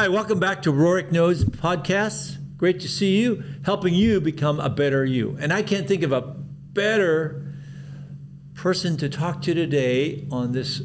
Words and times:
Hi, 0.00 0.08
welcome 0.08 0.40
back 0.40 0.62
to 0.62 0.72
Rohrich 0.72 1.12
Knows 1.12 1.44
Podcasts. 1.44 2.38
Great 2.56 2.80
to 2.80 2.88
see 2.88 3.20
you, 3.20 3.44
helping 3.66 3.92
you 3.92 4.18
become 4.18 4.58
a 4.58 4.70
better 4.70 5.04
you. 5.04 5.36
And 5.38 5.52
I 5.52 5.62
can't 5.62 5.86
think 5.86 6.02
of 6.02 6.10
a 6.10 6.22
better 6.22 7.52
person 8.54 8.96
to 8.96 9.10
talk 9.10 9.42
to 9.42 9.52
today 9.52 10.26
on 10.30 10.52
this 10.52 10.80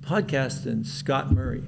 podcast 0.00 0.64
than 0.64 0.82
Scott 0.82 1.30
Murray. 1.30 1.62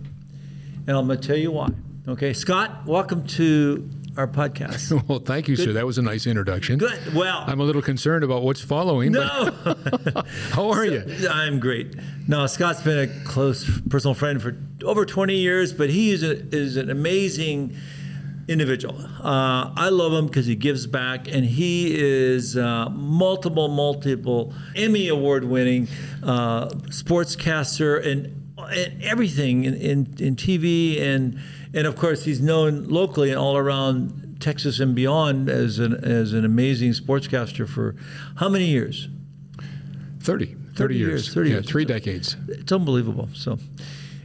And 0.88 0.96
I'm 0.96 1.06
going 1.06 1.20
to 1.20 1.24
tell 1.28 1.36
you 1.36 1.52
why. 1.52 1.68
Okay, 2.08 2.32
Scott, 2.32 2.84
welcome 2.84 3.24
to 3.28 3.88
our 4.18 4.26
podcast. 4.26 4.88
Well, 5.08 5.20
thank 5.20 5.48
you, 5.48 5.56
sir. 5.56 5.72
That 5.72 5.86
was 5.86 5.96
a 5.96 6.02
nice 6.02 6.26
introduction. 6.26 6.78
Good. 6.78 7.14
Well, 7.14 7.44
I'm 7.46 7.60
a 7.60 7.62
little 7.62 7.80
concerned 7.80 8.24
about 8.24 8.42
what's 8.42 8.60
following. 8.60 9.12
no. 9.12 9.52
how 10.50 10.70
are 10.70 10.84
you? 10.84 11.04
I'm 11.30 11.60
great. 11.60 11.94
Now, 12.26 12.44
Scott's 12.46 12.82
been 12.82 12.98
a 12.98 13.24
close 13.24 13.80
personal 13.88 14.14
friend 14.14 14.42
for 14.42 14.56
over 14.84 15.06
20 15.06 15.36
years, 15.36 15.72
but 15.72 15.88
he 15.88 16.10
is, 16.10 16.22
a, 16.22 16.32
is 16.54 16.76
an 16.76 16.90
amazing 16.90 17.76
individual. 18.48 18.98
Uh, 18.98 19.72
I 19.76 19.88
love 19.90 20.12
him 20.12 20.26
because 20.26 20.46
he 20.46 20.56
gives 20.56 20.86
back, 20.86 21.28
and 21.32 21.44
he 21.44 21.94
is 21.96 22.56
uh, 22.56 22.88
multiple, 22.90 23.68
multiple 23.68 24.52
Emmy 24.74 25.08
award 25.08 25.44
winning 25.44 25.86
uh, 26.22 26.68
sportscaster 26.88 28.04
and, 28.04 28.37
and 28.70 29.02
everything 29.02 29.64
in, 29.64 29.74
in, 29.74 30.14
in 30.18 30.36
TV. 30.36 31.00
And, 31.00 31.38
and 31.74 31.86
of 31.86 31.96
course, 31.96 32.24
he's 32.24 32.40
known 32.40 32.84
locally 32.84 33.30
and 33.30 33.38
all 33.38 33.56
around 33.56 34.38
Texas 34.40 34.80
and 34.80 34.94
beyond 34.94 35.48
as 35.48 35.78
an, 35.78 35.94
as 36.04 36.32
an 36.32 36.44
amazing 36.44 36.92
sportscaster 36.92 37.68
for 37.68 37.96
how 38.36 38.48
many 38.48 38.66
years? 38.66 39.08
30. 40.20 40.56
30, 40.74 40.94
years. 40.96 41.08
years, 41.08 41.34
30 41.34 41.48
yeah, 41.48 41.54
years. 41.56 41.68
three 41.68 41.84
decades. 41.84 42.36
It's 42.48 42.70
unbelievable. 42.70 43.28
So, 43.34 43.58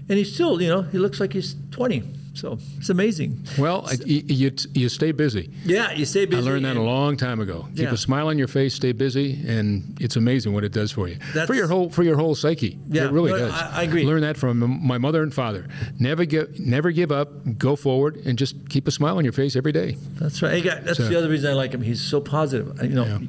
and 0.07 0.17
he's 0.17 0.33
still, 0.33 0.61
you 0.61 0.69
know, 0.69 0.83
he 0.83 0.99
looks 0.99 1.19
like 1.19 1.33
he's 1.33 1.55
20. 1.71 2.03
So 2.35 2.57
it's 2.77 2.89
amazing. 2.89 3.45
Well, 3.59 3.85
I, 3.87 3.93
you, 4.05 4.23
you, 4.27 4.51
you 4.73 4.89
stay 4.89 5.11
busy. 5.11 5.51
Yeah, 5.65 5.91
you 5.91 6.03
stay 6.05 6.25
busy. 6.25 6.41
I 6.41 6.51
learned 6.51 6.65
that 6.65 6.77
a 6.77 6.81
long 6.81 7.15
time 7.15 7.39
ago. 7.39 7.67
Keep 7.75 7.85
Yeah. 7.85 7.93
a 7.93 7.97
smile 7.97 8.27
on 8.29 8.39
your 8.39 8.47
face, 8.47 8.73
stay 8.73 8.91
busy, 8.91 9.39
and 9.47 9.95
it's 10.01 10.15
amazing 10.15 10.51
what 10.51 10.63
it 10.63 10.71
does 10.71 10.91
for 10.91 11.07
you. 11.07 11.17
That's- 11.27 11.45
for 11.45 11.53
your 11.53 11.67
whole 11.67 11.89
for 11.91 12.01
your 12.01 12.17
whole 12.17 12.33
psyche. 12.33 12.79
Yeah, 12.89 13.05
it 13.05 13.11
really 13.11 13.31
does. 13.31 13.51
I- 13.53 13.81
I 13.81 13.83
agree. 13.83 14.03
Learn 14.03 14.21
that 14.21 14.35
from 14.37 14.79
my 14.85 14.97
mother 14.97 15.21
and 15.21 15.31
father. 15.31 15.67
Never 15.99 16.25
give 16.25 16.59
never 16.59 16.89
give 16.91 17.11
up. 17.11 17.29
Go 17.59 17.75
forward 17.75 18.17
and 18.25 18.35
just 18.37 18.67
keep 18.67 18.87
a 18.87 18.91
smile 18.91 19.17
on 19.17 19.23
your 19.23 19.33
face 19.33 19.55
every 19.55 19.71
day. 19.71 19.97
That's 20.19 20.41
right. 20.41 20.63
That's 20.63 20.97
So- 20.97 21.07
the 21.07 21.17
other 21.17 21.29
reason 21.29 21.51
I 21.51 21.53
like 21.53 21.71
him. 21.71 21.83
He's 21.83 22.01
so 22.01 22.19
positive. 22.19 22.79
You 22.81 22.89
know, 22.89 23.05
Yeah. 23.05 23.19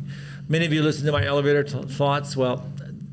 many 0.49 0.65
of 0.65 0.73
you 0.73 0.83
listen 0.83 1.05
to 1.05 1.13
my 1.13 1.27
elevator 1.27 1.63
t- 1.63 1.79
thoughts. 1.89 2.37
Well, 2.39 2.65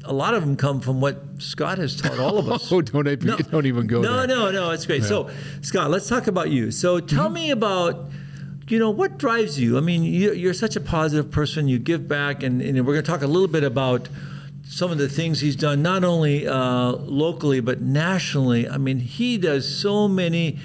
a 0.04 0.14
lot 0.14 0.34
of 0.34 0.42
them 0.42 0.56
come 0.56 0.80
from 0.82 1.00
what 1.02 1.22
Scott 1.40 1.78
has 1.78 1.96
taught 1.96 2.20
all 2.20 2.38
of 2.38 2.50
us. 2.52 2.72
Oh, 2.72 2.82
don't 2.82 3.08
even, 3.08 3.36
don't 3.52 3.66
even 3.66 3.88
go 3.88 4.02
no, 4.02 4.18
there. 4.18 4.28
no, 4.28 4.46
no. 4.46 4.52
No. 4.52 4.72
It's 4.72 4.86
great. 4.86 5.04
So, 5.04 5.30
Scott, 5.62 5.90
let's 5.92 6.08
talk 6.08 6.28
about 6.28 6.50
you. 6.50 6.72
So, 6.72 7.00
tell 7.00 7.26
Mm-hmm. 7.26 7.34
me 7.34 7.52
about, 7.52 8.10
you 8.68 8.80
know, 8.80 8.90
what 8.90 9.18
drives 9.18 9.60
you? 9.60 9.78
I 9.78 9.82
mean, 9.82 10.04
you, 10.04 10.34
you're 10.34 10.54
such 10.54 10.76
a 10.76 10.82
positive 10.82 11.30
person. 11.32 11.68
You 11.68 11.78
give 11.80 12.08
back, 12.08 12.42
and, 12.44 12.62
and 12.62 12.78
we're 12.86 12.94
going 12.94 13.04
to 13.06 13.12
talk 13.12 13.22
a 13.22 13.28
little 13.28 13.48
bit 13.48 13.64
about 13.64 14.08
some 14.66 14.90
of 14.92 14.98
the 14.98 15.10
things 15.10 15.42
he's 15.42 15.56
done, 15.58 15.82
not 15.82 16.04
only 16.04 16.48
uh, 16.48 16.92
locally 16.94 17.60
but 17.60 17.82
nationally. 17.82 18.70
I 18.70 18.78
mean, 18.78 19.00
he 19.00 19.38
does 19.38 19.68
so 19.68 20.08
many. 20.08 20.60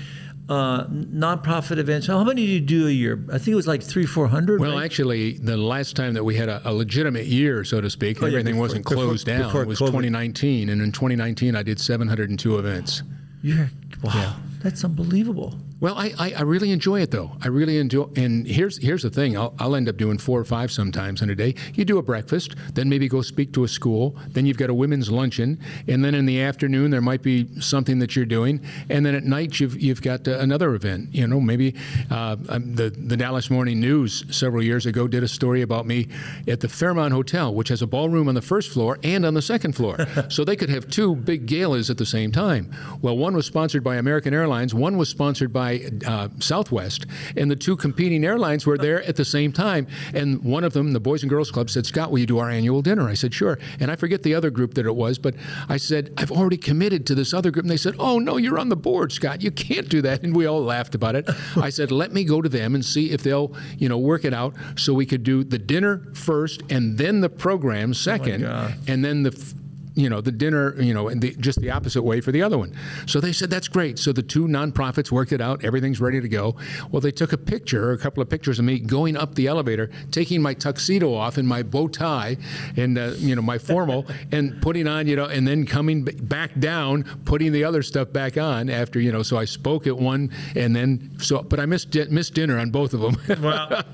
Uh, 0.48 0.86
nonprofit 0.86 1.76
events. 1.78 2.06
How 2.06 2.22
many 2.22 2.46
do 2.46 2.52
you 2.52 2.60
do 2.60 2.86
a 2.86 2.90
year? 2.90 3.18
I 3.32 3.38
think 3.38 3.48
it 3.48 3.54
was 3.56 3.66
like 3.66 3.82
three, 3.82 4.06
four 4.06 4.28
hundred. 4.28 4.60
Well, 4.60 4.78
actually, 4.78 5.32
the 5.38 5.56
last 5.56 5.96
time 5.96 6.14
that 6.14 6.22
we 6.22 6.36
had 6.36 6.48
a, 6.48 6.60
a 6.64 6.72
legitimate 6.72 7.26
year, 7.26 7.64
so 7.64 7.80
to 7.80 7.90
speak, 7.90 8.22
Oh, 8.22 8.26
yeah, 8.26 8.32
everything 8.34 8.52
before- 8.54 8.60
wasn't 8.62 8.84
before- 8.84 9.04
closed 9.04 9.26
down. 9.26 9.42
before 9.42 9.62
it 9.62 9.66
was 9.68 9.80
COVID. 9.80 9.86
2019, 9.86 10.68
and 10.68 10.80
in 10.80 10.92
2019, 10.92 11.56
I 11.56 11.64
did 11.64 11.80
702 11.80 12.58
events. 12.58 13.02
You're, 13.42 13.70
wow, 14.04 14.36
that's 14.62 14.84
unbelievable. 14.84 15.58
Well, 15.78 15.94
I, 15.94 16.14
I, 16.18 16.32
I 16.38 16.42
really 16.42 16.70
enjoy 16.70 17.02
it 17.02 17.10
though. 17.10 17.32
I 17.42 17.48
really 17.48 17.78
enjoy. 17.78 18.08
And 18.16 18.46
here's 18.46 18.78
here's 18.78 19.02
the 19.02 19.10
thing. 19.10 19.36
I'll, 19.36 19.54
I'll 19.58 19.76
end 19.76 19.90
up 19.90 19.98
doing 19.98 20.16
four 20.16 20.40
or 20.40 20.44
five 20.44 20.72
sometimes 20.72 21.20
in 21.20 21.28
a 21.28 21.34
day. 21.34 21.54
You 21.74 21.84
do 21.84 21.98
a 21.98 22.02
breakfast, 22.02 22.54
then 22.72 22.88
maybe 22.88 23.08
go 23.08 23.20
speak 23.20 23.52
to 23.54 23.64
a 23.64 23.68
school. 23.68 24.16
Then 24.28 24.46
you've 24.46 24.56
got 24.56 24.70
a 24.70 24.74
women's 24.74 25.10
luncheon, 25.10 25.60
and 25.86 26.02
then 26.02 26.14
in 26.14 26.24
the 26.24 26.40
afternoon 26.40 26.90
there 26.90 27.02
might 27.02 27.20
be 27.20 27.60
something 27.60 27.98
that 27.98 28.16
you're 28.16 28.24
doing, 28.24 28.62
and 28.88 29.04
then 29.04 29.14
at 29.14 29.24
night 29.24 29.60
you've 29.60 29.78
you've 29.78 30.00
got 30.00 30.26
uh, 30.26 30.38
another 30.38 30.74
event. 30.74 31.14
You 31.14 31.26
know, 31.26 31.40
maybe 31.40 31.74
uh, 32.10 32.36
um, 32.48 32.74
the 32.74 32.88
the 32.88 33.16
Dallas 33.16 33.50
Morning 33.50 33.78
News 33.78 34.24
several 34.34 34.62
years 34.62 34.86
ago 34.86 35.06
did 35.06 35.22
a 35.22 35.28
story 35.28 35.60
about 35.60 35.84
me 35.84 36.08
at 36.48 36.60
the 36.60 36.70
Fairmont 36.70 37.12
Hotel, 37.12 37.52
which 37.52 37.68
has 37.68 37.82
a 37.82 37.86
ballroom 37.86 38.28
on 38.28 38.34
the 38.34 38.42
first 38.42 38.70
floor 38.70 38.98
and 39.02 39.26
on 39.26 39.34
the 39.34 39.42
second 39.42 39.72
floor, 39.72 39.98
so 40.30 40.42
they 40.42 40.56
could 40.56 40.70
have 40.70 40.88
two 40.88 41.14
big 41.14 41.44
galas 41.44 41.90
at 41.90 41.98
the 41.98 42.06
same 42.06 42.32
time. 42.32 42.70
Well, 43.02 43.18
one 43.18 43.36
was 43.36 43.44
sponsored 43.44 43.84
by 43.84 43.96
American 43.96 44.32
Airlines, 44.32 44.74
one 44.74 44.96
was 44.96 45.10
sponsored 45.10 45.52
by 45.52 45.65
uh, 46.06 46.28
Southwest, 46.38 47.06
and 47.36 47.50
the 47.50 47.56
two 47.56 47.76
competing 47.76 48.24
airlines 48.24 48.66
were 48.66 48.78
there 48.78 49.02
at 49.02 49.16
the 49.16 49.24
same 49.24 49.52
time. 49.52 49.86
And 50.14 50.42
one 50.42 50.64
of 50.64 50.72
them, 50.72 50.92
the 50.92 51.00
Boys 51.00 51.22
and 51.22 51.30
Girls 51.30 51.50
Club, 51.50 51.70
said, 51.70 51.86
"Scott, 51.86 52.10
will 52.10 52.18
you 52.18 52.26
do 52.26 52.38
our 52.38 52.50
annual 52.50 52.82
dinner?" 52.82 53.08
I 53.08 53.14
said, 53.14 53.34
"Sure." 53.34 53.58
And 53.80 53.90
I 53.90 53.96
forget 53.96 54.22
the 54.22 54.34
other 54.34 54.50
group 54.50 54.74
that 54.74 54.86
it 54.86 54.94
was, 54.94 55.18
but 55.18 55.34
I 55.68 55.76
said, 55.76 56.12
"I've 56.16 56.32
already 56.32 56.56
committed 56.56 57.06
to 57.06 57.14
this 57.14 57.32
other 57.34 57.50
group," 57.50 57.64
and 57.64 57.70
they 57.70 57.76
said, 57.76 57.94
"Oh 57.98 58.18
no, 58.18 58.36
you're 58.36 58.58
on 58.58 58.68
the 58.68 58.76
board, 58.76 59.12
Scott. 59.12 59.42
You 59.42 59.50
can't 59.50 59.88
do 59.88 60.00
that." 60.02 60.22
And 60.22 60.34
we 60.34 60.46
all 60.46 60.62
laughed 60.62 60.94
about 60.94 61.14
it. 61.16 61.28
I 61.56 61.70
said, 61.70 61.90
"Let 61.90 62.12
me 62.12 62.24
go 62.24 62.40
to 62.42 62.48
them 62.48 62.74
and 62.74 62.84
see 62.84 63.10
if 63.10 63.22
they'll, 63.22 63.52
you 63.78 63.88
know, 63.88 63.98
work 63.98 64.24
it 64.24 64.32
out 64.34 64.54
so 64.76 64.94
we 64.94 65.06
could 65.06 65.22
do 65.22 65.44
the 65.44 65.58
dinner 65.58 66.02
first 66.14 66.62
and 66.70 66.96
then 66.98 67.20
the 67.20 67.28
program 67.28 67.94
second, 67.94 68.42
God. 68.42 68.74
and 68.86 69.04
then 69.04 69.22
the." 69.22 69.32
f- 69.32 69.54
you 69.96 70.08
know 70.08 70.20
the 70.20 70.30
dinner 70.30 70.80
you 70.80 70.94
know 70.94 71.08
and 71.08 71.20
the, 71.22 71.34
just 71.36 71.60
the 71.60 71.70
opposite 71.70 72.02
way 72.02 72.20
for 72.20 72.30
the 72.30 72.42
other 72.42 72.58
one. 72.58 72.72
So 73.06 73.20
they 73.20 73.32
said 73.32 73.50
that's 73.50 73.68
great. 73.68 73.98
So 73.98 74.12
the 74.12 74.22
two 74.22 74.46
nonprofits 74.46 75.10
worked 75.10 75.32
it 75.32 75.40
out. 75.40 75.64
Everything's 75.64 76.00
ready 76.00 76.20
to 76.20 76.28
go. 76.28 76.54
Well 76.90 77.00
they 77.00 77.10
took 77.10 77.32
a 77.32 77.38
picture 77.38 77.92
a 77.92 77.98
couple 77.98 78.22
of 78.22 78.28
pictures 78.28 78.58
of 78.58 78.64
me 78.64 78.78
going 78.78 79.16
up 79.16 79.34
the 79.34 79.46
elevator 79.46 79.90
taking 80.10 80.42
my 80.42 80.54
tuxedo 80.54 81.14
off 81.14 81.38
and 81.38 81.48
my 81.48 81.62
bow 81.62 81.88
tie 81.88 82.36
and 82.76 82.98
uh, 82.98 83.12
you 83.16 83.34
know 83.34 83.42
my 83.42 83.58
formal 83.58 84.06
and 84.32 84.60
putting 84.60 84.86
on 84.86 85.06
you 85.06 85.16
know 85.16 85.24
and 85.24 85.48
then 85.48 85.64
coming 85.64 86.04
back 86.04 86.58
down 86.58 87.02
putting 87.24 87.52
the 87.52 87.64
other 87.64 87.82
stuff 87.82 88.12
back 88.12 88.36
on 88.36 88.68
after 88.68 89.00
you 89.00 89.10
know 89.10 89.22
so 89.22 89.36
i 89.36 89.44
spoke 89.44 89.86
at 89.86 89.96
one 89.96 90.30
and 90.54 90.76
then 90.76 91.10
so 91.18 91.42
but 91.42 91.58
i 91.58 91.66
missed 91.66 91.94
missed 92.10 92.34
dinner 92.34 92.58
on 92.58 92.70
both 92.70 92.94
of 92.94 93.00
them. 93.00 93.16
Well, 93.46 93.84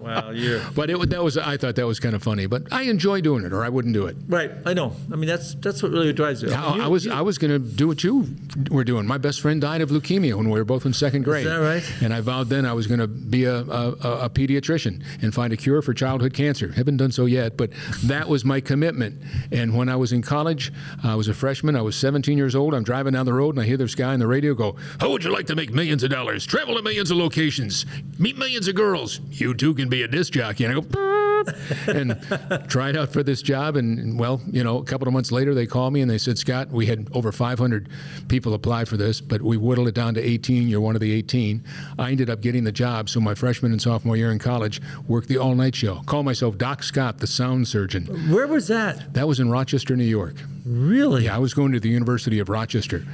wow, 0.00 0.30
you're 0.30 0.60
but 0.74 0.88
it 0.88 1.10
that 1.10 1.22
was 1.22 1.36
i 1.36 1.56
thought 1.56 1.74
that 1.76 1.86
was 1.86 1.98
kind 1.98 2.14
of 2.14 2.22
funny 2.22 2.46
but 2.46 2.72
i 2.72 2.82
enjoy 2.82 3.20
doing 3.20 3.44
it 3.44 3.52
or 3.52 3.64
i 3.64 3.68
wouldn't 3.68 3.94
do 3.94 4.06
it. 4.06 4.16
Right. 4.28 4.50
I 4.64 4.74
know. 4.74 4.94
I 5.12 5.16
mean, 5.16 5.26
that's 5.26 5.49
that's 5.54 5.82
what 5.82 5.92
really 5.92 6.12
drives 6.12 6.42
you. 6.42 6.50
I, 6.52 6.76
You- 6.76 6.82
I 6.82 6.86
was 6.88 7.04
you- 7.04 7.12
I 7.12 7.20
was 7.22 7.38
going 7.38 7.50
to 7.52 7.58
do 7.58 7.86
what 7.88 8.02
you 8.04 8.26
were 8.70 8.84
doing. 8.84 9.06
My 9.06 9.18
best 9.18 9.40
friend 9.40 9.60
died 9.60 9.80
of 9.80 9.90
leukemia 9.90 10.34
when 10.34 10.48
we 10.50 10.58
were 10.58 10.64
both 10.64 10.86
in 10.86 10.92
second 10.92 11.22
grade. 11.24 11.46
Is 11.46 11.52
that 11.52 11.58
right? 11.60 12.02
And 12.02 12.12
I 12.14 12.20
vowed 12.20 12.48
then 12.48 12.64
I 12.66 12.72
was 12.72 12.86
going 12.86 13.00
to 13.00 13.06
be 13.06 13.44
a, 13.44 13.56
a, 13.60 13.92
a, 13.92 14.18
a 14.26 14.30
pediatrician 14.30 15.02
and 15.22 15.34
find 15.34 15.52
a 15.52 15.56
cure 15.56 15.82
for 15.82 15.92
childhood 15.94 16.34
cancer. 16.34 16.72
Haven't 16.72 16.96
done 16.98 17.12
so 17.12 17.26
yet, 17.26 17.56
but 17.56 17.70
that 18.04 18.28
was 18.28 18.44
my 18.44 18.60
commitment. 18.60 19.20
And 19.52 19.76
when 19.76 19.88
I 19.88 19.96
was 19.96 20.12
in 20.12 20.22
college, 20.22 20.72
I 21.02 21.14
was 21.14 21.28
a 21.28 21.34
freshman. 21.34 21.76
I 21.76 21.82
was 21.82 21.96
17 21.96 22.36
years 22.38 22.54
old. 22.54 22.74
I'm 22.74 22.84
driving 22.84 23.12
down 23.14 23.26
the 23.26 23.32
road 23.34 23.54
and 23.56 23.62
I 23.62 23.66
hear 23.66 23.76
this 23.76 23.94
guy 23.94 24.12
on 24.12 24.20
the 24.20 24.26
radio 24.26 24.54
go, 24.54 24.76
"How 25.00 25.10
would 25.10 25.24
you 25.24 25.30
like 25.30 25.46
to 25.46 25.54
make 25.56 25.72
millions 25.72 26.02
of 26.02 26.10
dollars? 26.10 26.44
Travel 26.46 26.76
to 26.76 26.82
millions 26.82 27.10
of 27.10 27.16
locations, 27.16 27.86
meet 28.18 28.36
millions 28.38 28.68
of 28.68 28.74
girls. 28.74 29.20
You 29.30 29.54
too 29.54 29.74
can 29.74 29.88
be 29.88 30.02
a 30.02 30.08
disc 30.08 30.32
jockey." 30.32 30.64
And 30.64 30.76
I 30.76 30.80
go. 30.80 31.19
And 31.86 32.68
tried 32.68 32.96
out 32.96 33.12
for 33.12 33.22
this 33.22 33.42
job. 33.42 33.76
And 33.76 34.18
well, 34.18 34.40
you 34.50 34.64
know, 34.64 34.78
a 34.78 34.84
couple 34.84 35.08
of 35.08 35.14
months 35.14 35.32
later, 35.32 35.54
they 35.54 35.66
called 35.66 35.92
me 35.92 36.00
and 36.00 36.10
they 36.10 36.18
said, 36.18 36.38
Scott, 36.38 36.68
we 36.70 36.86
had 36.86 37.08
over 37.12 37.32
500 37.32 37.88
people 38.28 38.54
apply 38.54 38.84
for 38.84 38.96
this, 38.96 39.20
but 39.20 39.42
we 39.42 39.56
whittled 39.56 39.88
it 39.88 39.94
down 39.94 40.14
to 40.14 40.22
18. 40.22 40.68
You're 40.68 40.80
one 40.80 40.94
of 40.94 41.00
the 41.00 41.12
18. 41.12 41.64
I 41.98 42.10
ended 42.10 42.30
up 42.30 42.40
getting 42.40 42.64
the 42.64 42.72
job. 42.72 43.08
So 43.08 43.20
my 43.20 43.34
freshman 43.34 43.72
and 43.72 43.80
sophomore 43.80 44.16
year 44.16 44.32
in 44.32 44.38
college, 44.38 44.80
worked 45.08 45.28
the 45.28 45.38
all 45.38 45.54
night 45.54 45.74
show. 45.74 46.02
Call 46.06 46.22
myself 46.22 46.58
Doc 46.58 46.82
Scott, 46.82 47.18
the 47.18 47.26
sound 47.26 47.68
surgeon. 47.68 48.06
Where 48.30 48.46
was 48.46 48.68
that? 48.68 49.14
That 49.14 49.26
was 49.26 49.40
in 49.40 49.50
Rochester, 49.50 49.96
New 49.96 50.04
York. 50.04 50.34
Really? 50.70 51.24
Yeah, 51.24 51.34
I 51.34 51.38
was 51.38 51.52
going 51.52 51.72
to 51.72 51.80
the 51.80 51.88
University 51.88 52.38
of 52.38 52.48
Rochester, 52.48 53.04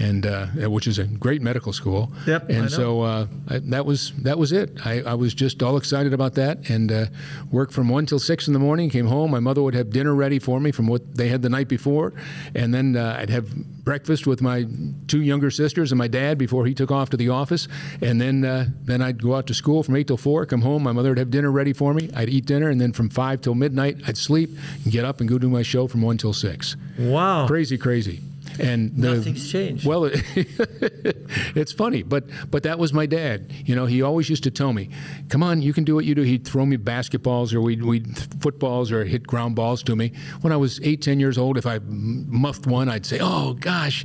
and 0.00 0.26
uh, 0.26 0.46
which 0.68 0.88
is 0.88 0.98
a 0.98 1.04
great 1.04 1.40
medical 1.42 1.72
school. 1.72 2.12
Yep, 2.26 2.50
And 2.50 2.70
so 2.70 3.02
uh, 3.02 3.26
I, 3.46 3.58
that 3.60 3.86
was 3.86 4.12
that 4.22 4.36
was 4.36 4.50
it. 4.50 4.84
I, 4.84 5.02
I 5.02 5.14
was 5.14 5.32
just 5.32 5.62
all 5.62 5.76
excited 5.76 6.12
about 6.12 6.34
that, 6.34 6.68
and 6.68 6.90
uh, 6.90 7.06
worked 7.52 7.72
from 7.72 7.88
one 7.88 8.04
till 8.06 8.18
six 8.18 8.48
in 8.48 8.52
the 8.52 8.58
morning. 8.58 8.90
Came 8.90 9.06
home. 9.06 9.30
My 9.30 9.38
mother 9.38 9.62
would 9.62 9.74
have 9.74 9.90
dinner 9.90 10.12
ready 10.12 10.40
for 10.40 10.58
me 10.58 10.72
from 10.72 10.88
what 10.88 11.14
they 11.14 11.28
had 11.28 11.42
the 11.42 11.48
night 11.48 11.68
before, 11.68 12.12
and 12.52 12.74
then 12.74 12.96
uh, 12.96 13.16
I'd 13.20 13.30
have 13.30 13.46
breakfast 13.84 14.26
with 14.26 14.40
my 14.42 14.66
two 15.06 15.20
younger 15.20 15.50
sisters 15.50 15.92
and 15.92 15.98
my 15.98 16.08
dad 16.08 16.36
before 16.38 16.66
he 16.66 16.74
took 16.74 16.90
off 16.90 17.10
to 17.10 17.16
the 17.16 17.28
office, 17.28 17.68
and 18.02 18.20
then 18.20 18.44
uh, 18.44 18.66
then 18.82 19.00
I'd 19.00 19.22
go 19.22 19.36
out 19.36 19.46
to 19.46 19.54
school 19.54 19.84
from 19.84 19.94
eight 19.94 20.08
till 20.08 20.16
four. 20.16 20.46
Come 20.46 20.62
home. 20.62 20.82
My 20.82 20.92
mother 20.92 21.10
would 21.10 21.18
have 21.18 21.30
dinner 21.30 21.52
ready 21.52 21.72
for 21.72 21.94
me. 21.94 22.10
I'd 22.16 22.28
eat 22.28 22.46
dinner, 22.46 22.70
and 22.70 22.80
then 22.80 22.92
from 22.92 23.08
five 23.08 23.40
till 23.40 23.54
midnight, 23.54 23.98
I'd 24.08 24.18
sleep, 24.18 24.50
and 24.82 24.92
get 24.92 25.04
up 25.04 25.20
and 25.20 25.28
go 25.28 25.38
do 25.38 25.48
my 25.48 25.62
show 25.62 25.86
from 25.86 26.02
one 26.02 26.18
till 26.18 26.32
six. 26.32 26.74
Wow. 27.04 27.46
Crazy, 27.46 27.78
crazy. 27.78 28.20
And 28.60 28.94
the, 28.96 29.16
Nothing's 29.16 29.50
changed. 29.50 29.84
Well, 29.84 30.04
it's 30.14 31.72
funny, 31.72 32.04
but 32.04 32.24
but 32.50 32.62
that 32.62 32.78
was 32.78 32.92
my 32.92 33.04
dad. 33.04 33.52
You 33.64 33.74
know, 33.74 33.86
he 33.86 34.00
always 34.00 34.30
used 34.30 34.44
to 34.44 34.50
tell 34.52 34.72
me, 34.72 34.90
"Come 35.28 35.42
on, 35.42 35.60
you 35.60 35.72
can 35.72 35.82
do 35.82 35.96
what 35.96 36.04
you 36.04 36.14
do." 36.14 36.22
He'd 36.22 36.46
throw 36.46 36.64
me 36.64 36.76
basketballs 36.76 37.52
or 37.52 37.60
we'd, 37.60 37.82
we'd 37.82 38.16
footballs 38.40 38.92
or 38.92 39.04
hit 39.04 39.26
ground 39.26 39.56
balls 39.56 39.82
to 39.84 39.96
me. 39.96 40.12
When 40.42 40.52
I 40.52 40.56
was 40.56 40.80
eight, 40.84 41.02
ten 41.02 41.18
years 41.18 41.36
old, 41.36 41.58
if 41.58 41.66
I 41.66 41.80
muffed 41.80 42.68
one, 42.68 42.88
I'd 42.88 43.06
say, 43.06 43.18
"Oh 43.20 43.54
gosh, 43.54 44.04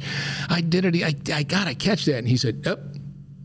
I 0.50 0.62
did 0.62 0.84
it! 0.84 0.96
I, 1.04 1.14
I 1.32 1.44
gotta 1.44 1.76
catch 1.76 2.06
that!" 2.06 2.18
And 2.18 2.28
he 2.28 2.38
said, 2.38 2.66
"Up." 2.66 2.80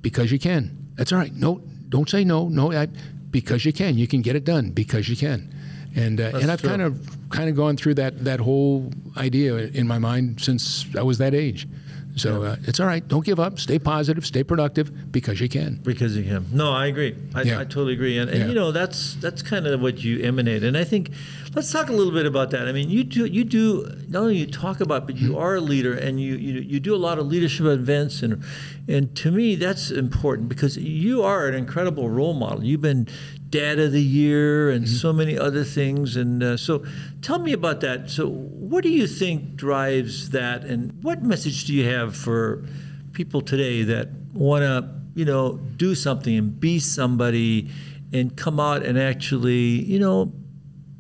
because 0.04 0.30
you 0.30 0.38
can. 0.38 0.92
That's 0.94 1.12
all 1.12 1.18
right. 1.18 1.34
No, 1.34 1.60
don't 1.88 2.08
say 2.08 2.22
no. 2.22 2.48
No, 2.48 2.70
I, 2.70 2.86
because 3.30 3.64
you 3.64 3.72
can. 3.72 3.98
You 3.98 4.06
can 4.06 4.22
get 4.22 4.36
it 4.36 4.44
done 4.44 4.70
because 4.70 5.08
you 5.08 5.16
can. 5.16 5.52
And 5.96 6.20
uh, 6.20 6.32
and 6.34 6.50
I've 6.50 6.60
true. 6.60 6.70
kind 6.70 6.82
of 6.82 7.16
kind 7.30 7.48
of 7.48 7.56
gone 7.56 7.76
through 7.76 7.94
that 7.94 8.24
that 8.24 8.40
whole 8.40 8.90
idea 9.16 9.56
in 9.56 9.86
my 9.86 9.98
mind 9.98 10.40
since 10.40 10.86
I 10.96 11.02
was 11.02 11.18
that 11.18 11.34
age. 11.34 11.68
So 12.16 12.44
uh, 12.44 12.56
it's 12.62 12.78
all 12.78 12.86
right. 12.86 13.06
Don't 13.08 13.24
give 13.26 13.40
up. 13.40 13.58
Stay 13.58 13.78
positive. 13.80 14.24
Stay 14.24 14.44
productive 14.44 15.10
because 15.10 15.40
you 15.40 15.48
can. 15.48 15.80
because 15.82 16.16
you 16.16 16.22
can. 16.22 16.46
No, 16.52 16.70
I 16.72 16.86
agree. 16.86 17.16
I, 17.34 17.42
Yeah. 17.42 17.58
I 17.58 17.64
totally 17.64 17.94
agree. 17.94 18.18
And, 18.18 18.30
and 18.30 18.38
Yeah. 18.40 18.46
you 18.48 18.54
know, 18.54 18.70
that's 18.70 19.14
that's 19.16 19.42
kind 19.42 19.66
of 19.66 19.80
what 19.80 20.04
you 20.04 20.20
emanate. 20.22 20.62
And 20.62 20.76
I 20.76 20.84
think 20.84 21.10
let's 21.54 21.72
talk 21.72 21.88
a 21.88 21.92
little 21.92 22.12
bit 22.12 22.26
about 22.26 22.50
that. 22.50 22.68
I 22.68 22.72
mean, 22.72 22.90
you 22.90 23.04
do 23.04 23.24
you 23.24 23.44
do 23.44 23.88
not 24.08 24.22
only 24.22 24.36
you 24.36 24.46
talk 24.46 24.80
about, 24.80 25.06
but 25.06 25.16
you 25.16 25.38
are 25.38 25.56
a 25.56 25.60
leader, 25.60 25.94
and 25.94 26.20
you 26.20 26.34
you, 26.36 26.60
you 26.60 26.80
do 26.80 26.94
a 26.94 26.98
lot 26.98 27.18
of 27.18 27.26
leadership 27.26 27.66
events, 27.66 28.22
and 28.22 28.42
and 28.88 29.14
to 29.16 29.30
me 29.30 29.54
that's 29.54 29.90
important 29.90 30.48
because 30.48 30.76
you 30.76 31.22
are 31.22 31.46
an 31.46 31.54
incredible 31.54 32.08
role 32.10 32.34
model. 32.34 32.64
You've 32.64 32.80
been 32.80 33.08
dad 33.50 33.78
of 33.78 33.92
the 33.92 34.02
year 34.02 34.70
and 34.70 34.84
Mm-hmm. 34.84 34.96
so 34.96 35.12
many 35.12 35.38
other 35.38 35.62
things. 35.62 36.16
And 36.16 36.42
uh, 36.42 36.56
so, 36.56 36.84
tell 37.22 37.38
me 37.38 37.52
about 37.52 37.80
that. 37.82 38.10
So, 38.10 38.28
what 38.28 38.82
do 38.82 38.90
you 38.90 39.06
think 39.06 39.54
drives 39.54 40.30
that, 40.30 40.64
and 40.64 40.92
what 41.02 41.22
message 41.22 41.64
do 41.64 41.72
you 41.72 41.88
have 41.88 42.16
for 42.16 42.64
people 43.12 43.40
today 43.40 43.84
that 43.84 44.08
want 44.32 44.62
to, 44.62 44.90
you 45.14 45.24
know, 45.24 45.58
do 45.76 45.94
something 45.94 46.36
and 46.36 46.58
be 46.58 46.80
somebody 46.80 47.70
and 48.12 48.36
come 48.36 48.58
out 48.58 48.82
and 48.82 48.98
actually, 48.98 49.84
you 49.84 50.00
know, 50.00 50.32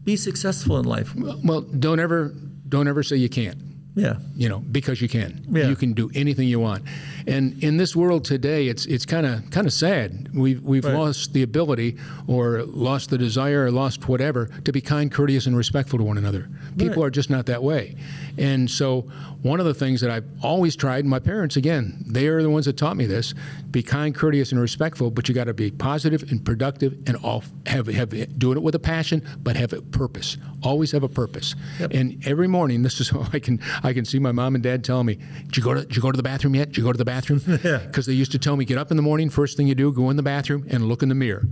be 0.04 0.16
successful 0.16 0.78
in 0.78 0.84
life? 0.84 1.14
Well, 1.14 1.62
don't 1.62 2.00
ever 2.00 2.32
don't 2.68 2.88
ever 2.88 3.02
say 3.02 3.16
you 3.16 3.28
can't. 3.28 3.58
Yeah. 3.94 4.16
you 4.34 4.48
know, 4.48 4.58
because 4.58 5.00
you 5.00 5.08
can. 5.08 5.46
Yeah. 5.48 5.68
You 5.68 5.76
can 5.76 5.92
do 5.92 6.10
anything 6.14 6.48
you 6.48 6.58
want. 6.58 6.84
And 7.26 7.62
in 7.62 7.76
this 7.78 7.96
world 7.96 8.24
today, 8.24 8.68
it's 8.68 8.84
it's 8.86 9.06
kind 9.06 9.26
of 9.26 9.50
kind 9.50 9.66
of 9.66 9.72
sad. 9.72 10.28
We've 10.34 10.60
we've 10.62 10.84
Right. 10.84 10.94
lost 10.94 11.32
the 11.32 11.42
ability, 11.42 11.96
or 12.26 12.62
lost 12.64 13.10
the 13.10 13.18
desire, 13.18 13.64
or 13.64 13.70
lost 13.70 14.08
whatever, 14.08 14.50
to 14.64 14.72
be 14.72 14.80
kind, 14.80 15.10
courteous, 15.10 15.46
and 15.46 15.56
respectful 15.56 15.98
to 15.98 16.04
one 16.04 16.18
another. 16.18 16.48
People 16.76 17.02
Right. 17.02 17.06
are 17.08 17.10
just 17.10 17.30
not 17.30 17.46
that 17.46 17.62
way. 17.62 17.96
And 18.36 18.70
so, 18.70 19.06
one 19.42 19.60
of 19.60 19.66
the 19.66 19.74
things 19.74 20.00
that 20.02 20.10
I've 20.10 20.24
always 20.42 20.76
tried, 20.76 21.06
my 21.06 21.18
parents 21.18 21.56
again, 21.56 22.04
they 22.06 22.26
are 22.28 22.42
the 22.42 22.50
ones 22.50 22.66
that 22.66 22.76
taught 22.76 22.96
me 22.96 23.06
this: 23.06 23.32
be 23.70 23.82
kind, 23.82 24.14
courteous, 24.14 24.52
and 24.52 24.60
respectful. 24.60 25.10
But 25.10 25.28
you 25.28 25.34
got 25.34 25.44
to 25.44 25.54
be 25.54 25.70
positive 25.70 26.30
and 26.30 26.44
productive, 26.44 26.98
and 27.06 27.16
all 27.16 27.42
have 27.66 27.86
have 27.86 28.10
doing 28.38 28.58
it 28.58 28.62
with 28.62 28.74
a 28.74 28.78
passion, 28.80 29.22
but 29.42 29.56
have 29.56 29.72
a 29.72 29.80
purpose. 29.80 30.36
Always 30.62 30.92
have 30.92 31.02
a 31.02 31.08
purpose. 31.08 31.54
And 31.90 32.22
every 32.26 32.48
morning, 32.48 32.82
this 32.82 33.00
is 33.00 33.08
how 33.14 33.26
I 33.32 33.38
can 33.38 33.60
I 33.82 33.92
can 33.94 34.04
see 34.04 34.18
my 34.18 34.32
mom 34.32 34.54
and 34.54 34.62
dad 34.64 34.84
telling 34.84 35.06
me, 35.06 35.18
"Did 35.46 35.56
you 35.56 35.62
go 35.62 35.72
to 35.74 35.80
did 35.84 35.96
you 35.96 36.02
go 36.02 36.10
to 36.10 36.16
the 36.16 36.22
bathroom 36.22 36.54
yet? 36.54 36.68
Did 36.68 36.76
you 36.78 36.82
go 36.84 36.92
to 36.92 36.98
the 36.98 37.04
bathroom?" 37.04 37.13
Because 37.86 38.06
they 38.06 38.12
used 38.12 38.32
to 38.32 38.38
tell 38.38 38.56
me, 38.56 38.64
"Get 38.64 38.78
up 38.78 38.90
in 38.90 38.96
the 38.96 39.02
morning. 39.02 39.30
First 39.30 39.56
thing 39.56 39.66
you 39.66 39.74
do, 39.74 39.92
go 39.92 40.10
in 40.10 40.16
the 40.16 40.22
bathroom 40.22 40.66
and 40.68 40.88
look 40.88 41.02
in 41.02 41.08
the 41.08 41.14
mirror." 41.14 41.44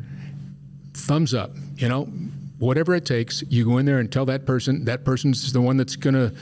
Thumbs 0.94 1.35
up. 1.35 1.53
You 1.76 1.88
know, 1.88 2.09
whatever 2.62 2.94
it 2.94 3.05
takes, 3.05 3.43
you 3.49 3.64
go 3.64 3.79
in 3.79 3.87
there 3.87 3.99
and 3.99 4.11
tell 4.11 4.25
that 4.26 4.47
person. 4.47 4.85
That 4.85 5.05
person's 5.05 5.53
the 5.53 5.61
one 5.61 5.76
that's 5.76 5.97
going 5.97 6.14
to 6.14 6.32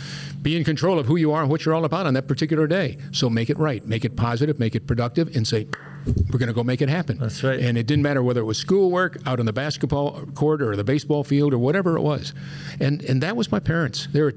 be 0.43 0.55
in 0.57 0.65
control 0.65 0.99
of 0.99 1.07
who 1.07 1.17
you 1.17 1.33
are 1.33 1.41
and 1.41 1.51
what 1.51 1.65
you're 1.65 1.75
all 1.75 1.87
about 1.87 2.07
on 2.07 2.15
that 2.15 2.29
particular 2.29 2.67
day. 2.67 2.99
So 3.11 3.31
make 3.31 3.49
it 3.49 3.59
right, 3.59 3.85
make 3.87 4.05
it 4.05 4.17
positive, 4.17 4.59
make 4.59 4.75
it 4.75 4.87
productive, 4.87 5.35
and 5.35 5.47
say. 5.47 5.67
We're 6.33 6.39
going 6.39 6.49
to 6.49 6.55
go 6.55 6.65
make 6.65 6.81
it 6.81 6.89
happen. 6.89 7.19
That's 7.19 7.45
right. 7.45 7.61
And 7.61 7.77
it 7.77 7.87
didn't 7.87 8.03
matter 8.03 8.23
whether 8.23 8.41
it 8.41 8.45
was 8.45 8.57
schoolwork, 8.57 9.19
out 9.27 9.39
on 9.39 9.45
the 9.45 9.53
basketball 9.53 10.25
court, 10.35 10.63
or 10.63 10.75
the 10.75 10.83
baseball 10.83 11.25
field, 11.25 11.53
or 11.53 11.59
whatever 11.59 11.95
it 11.95 12.01
was. 12.01 12.33
And 12.81 13.03
and 13.03 13.23
that 13.23 13.37
was 13.37 13.53
my 13.53 13.61
parents. 13.61 14.09
They 14.11 14.23
were 14.23 14.33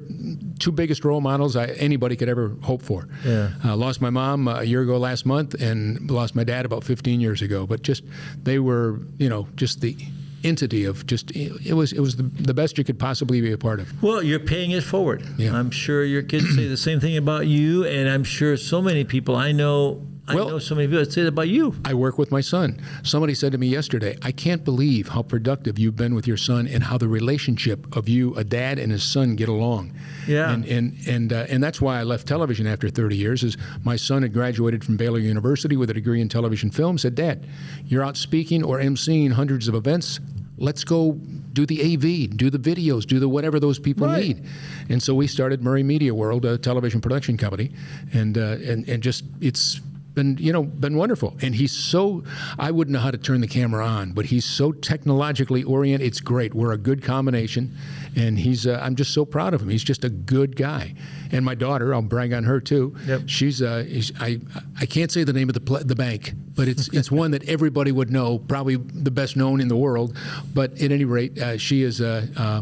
two 0.59 0.73
biggest 0.73 1.05
role 1.05 1.21
models 1.21 1.55
I, 1.55 1.67
anybody 1.67 2.17
could 2.17 2.27
ever 2.27 2.57
hope 2.63 2.81
for. 2.81 3.07
Yeah. 3.25 3.51
Uh, 3.63 3.77
lost 3.77 4.01
my 4.01 4.09
mom 4.09 4.49
uh, 4.49 4.59
a 4.59 4.63
year 4.65 4.81
ago 4.81 4.97
last 4.97 5.25
month, 5.25 5.53
and 5.53 6.11
lost 6.11 6.35
my 6.35 6.43
dad 6.43 6.65
about 6.65 6.83
15 6.83 7.21
years 7.21 7.41
ago. 7.41 7.65
But 7.65 7.81
just 7.81 8.03
they 8.43 8.59
were, 8.59 8.99
you 9.17 9.29
know, 9.29 9.47
just 9.55 9.79
the 9.79 9.95
entity 10.43 10.85
of 10.85 11.05
just 11.07 11.31
it 11.31 11.73
was 11.73 11.91
it 11.93 11.99
was 11.99 12.17
the, 12.17 12.23
the 12.23 12.53
best 12.53 12.77
you 12.77 12.83
could 12.83 12.99
possibly 12.99 13.41
be 13.41 13.51
a 13.51 13.57
part 13.57 13.79
of. 13.79 14.01
Well, 14.01 14.21
you're 14.21 14.39
paying 14.39 14.71
it 14.71 14.83
forward. 14.83 15.23
Yeah. 15.37 15.55
I'm 15.55 15.71
sure 15.71 16.03
your 16.03 16.23
kids 16.23 16.55
say 16.55 16.67
the 16.67 16.77
same 16.77 16.99
thing 16.99 17.17
about 17.17 17.47
you, 17.47 17.85
and 17.85 18.09
I'm 18.09 18.23
sure 18.23 18.57
so 18.57 18.81
many 18.81 19.03
people 19.03 19.35
I 19.35 19.51
know. 19.51 20.01
I 20.25 20.35
Well- 20.35 20.49
know 20.51 20.59
so 20.59 20.73
many 20.73 20.87
people 20.87 21.03
that 21.03 21.11
say 21.11 21.21
that 21.23 21.27
about 21.29 21.49
you. 21.49 21.75
I 21.83 21.93
work 21.93 22.17
with 22.17 22.31
my 22.31 22.39
son. 22.39 22.77
Somebody 23.03 23.33
said 23.33 23.51
to 23.51 23.57
me 23.57 23.67
yesterday, 23.67 24.15
I 24.21 24.31
can't 24.31 24.63
believe 24.63 25.09
how 25.09 25.21
productive 25.21 25.77
you've 25.77 25.97
been 25.97 26.15
with 26.15 26.25
your 26.27 26.37
son 26.37 26.65
and 26.65 26.83
how 26.83 26.97
the 26.97 27.09
relationship 27.09 27.93
of 27.95 28.07
you, 28.07 28.33
a 28.35 28.43
dad 28.45 28.79
and 28.79 28.89
his 28.91 29.03
son, 29.03 29.35
get 29.35 29.49
along. 29.49 29.91
Yeah. 30.25 30.49
And 30.53 30.63
and 30.65 30.95
and, 31.05 31.33
uh, 31.33 31.45
and 31.49 31.61
that's 31.61 31.81
why 31.81 31.99
I 31.99 32.03
left 32.03 32.25
television 32.25 32.65
after 32.67 32.89
30 32.89 33.17
years. 33.17 33.43
Is 33.43 33.57
my 33.83 33.97
son 33.97 34.21
had 34.21 34.31
graduated 34.31 34.85
from 34.85 34.95
Baylor 34.95 35.19
University 35.19 35.75
with 35.75 35.89
a 35.89 35.93
degree 35.93 36.21
in 36.21 36.29
television 36.29 36.71
film. 36.71 36.97
Said, 36.97 37.15
Dad, 37.15 37.45
you're 37.85 38.03
out 38.03 38.15
speaking 38.15 38.63
or 38.63 38.79
emceeing 38.79 39.33
hundreds 39.33 39.67
of 39.67 39.75
events. 39.75 40.21
Let's 40.57 40.85
go 40.85 41.19
do 41.51 41.65
the 41.65 41.81
AV, 41.81 42.37
do 42.37 42.49
the 42.49 42.59
videos, 42.59 43.05
do 43.05 43.19
the 43.19 43.27
whatever 43.27 43.59
those 43.59 43.77
people 43.79 44.07
Right. 44.07 44.37
need. 44.37 44.43
And 44.87 45.03
so 45.03 45.13
we 45.13 45.27
started 45.27 45.61
Murray 45.61 45.83
Media 45.83 46.13
World, 46.15 46.45
a 46.45 46.57
television 46.57 47.01
production 47.01 47.35
company, 47.35 47.71
and 48.13 48.37
uh, 48.37 48.57
and 48.65 48.87
and 48.87 49.03
just 49.03 49.25
it's 49.41 49.81
been 50.13 50.37
you 50.39 50.53
know 50.53 50.63
been 50.63 50.95
wonderful. 50.95 51.35
And 51.41 51.55
he's 51.55 51.71
so 51.71 52.23
I 52.57 52.71
wouldn't 52.71 52.93
know 52.93 52.99
how 52.99 53.11
to 53.11 53.17
turn 53.17 53.41
the 53.41 53.47
camera 53.47 53.85
on, 53.85 54.11
but 54.11 54.25
he's 54.25 54.45
so 54.45 54.71
technologically 54.71 55.63
oriented. 55.63 56.07
It's 56.07 56.19
great. 56.19 56.53
We're 56.53 56.73
a 56.73 56.77
good 56.77 57.03
combination, 57.03 57.75
and 58.15 58.37
he's 58.37 58.67
uh, 58.67 58.79
I'm 58.81 58.95
just 58.95 59.13
so 59.13 59.25
proud 59.25 59.53
of 59.53 59.61
him. 59.61 59.69
He's 59.69 59.83
just 59.83 60.03
a 60.03 60.09
good 60.09 60.55
guy. 60.55 60.93
And 61.31 61.43
my 61.43 61.55
daughter, 61.55 61.93
I'll 61.93 62.01
brag 62.01 62.31
on 62.33 62.43
her 62.43 62.59
too. 62.59 62.95
Yep. 63.07 63.21
She's 63.27 63.61
uh, 63.61 63.85
I 64.19 64.39
I 64.79 64.85
can't 64.85 65.11
say 65.11 65.23
the 65.23 65.33
name 65.33 65.49
of 65.49 65.53
the 65.53 65.61
pl- 65.61 65.83
the 65.83 65.95
bank, 65.95 66.33
but 66.55 66.67
it's 66.67 66.87
it's 66.89 67.11
one 67.11 67.31
that 67.31 67.47
everybody 67.49 67.91
would 67.91 68.11
know, 68.11 68.39
probably 68.39 68.75
the 68.75 69.11
best 69.11 69.35
known 69.35 69.59
in 69.59 69.67
the 69.67 69.77
world. 69.77 70.15
But 70.53 70.73
at 70.73 70.91
any 70.91 71.05
rate, 71.05 71.39
uh, 71.39 71.57
she 71.57 71.83
is 71.83 72.01
uh, 72.01 72.27
uh, 72.37 72.61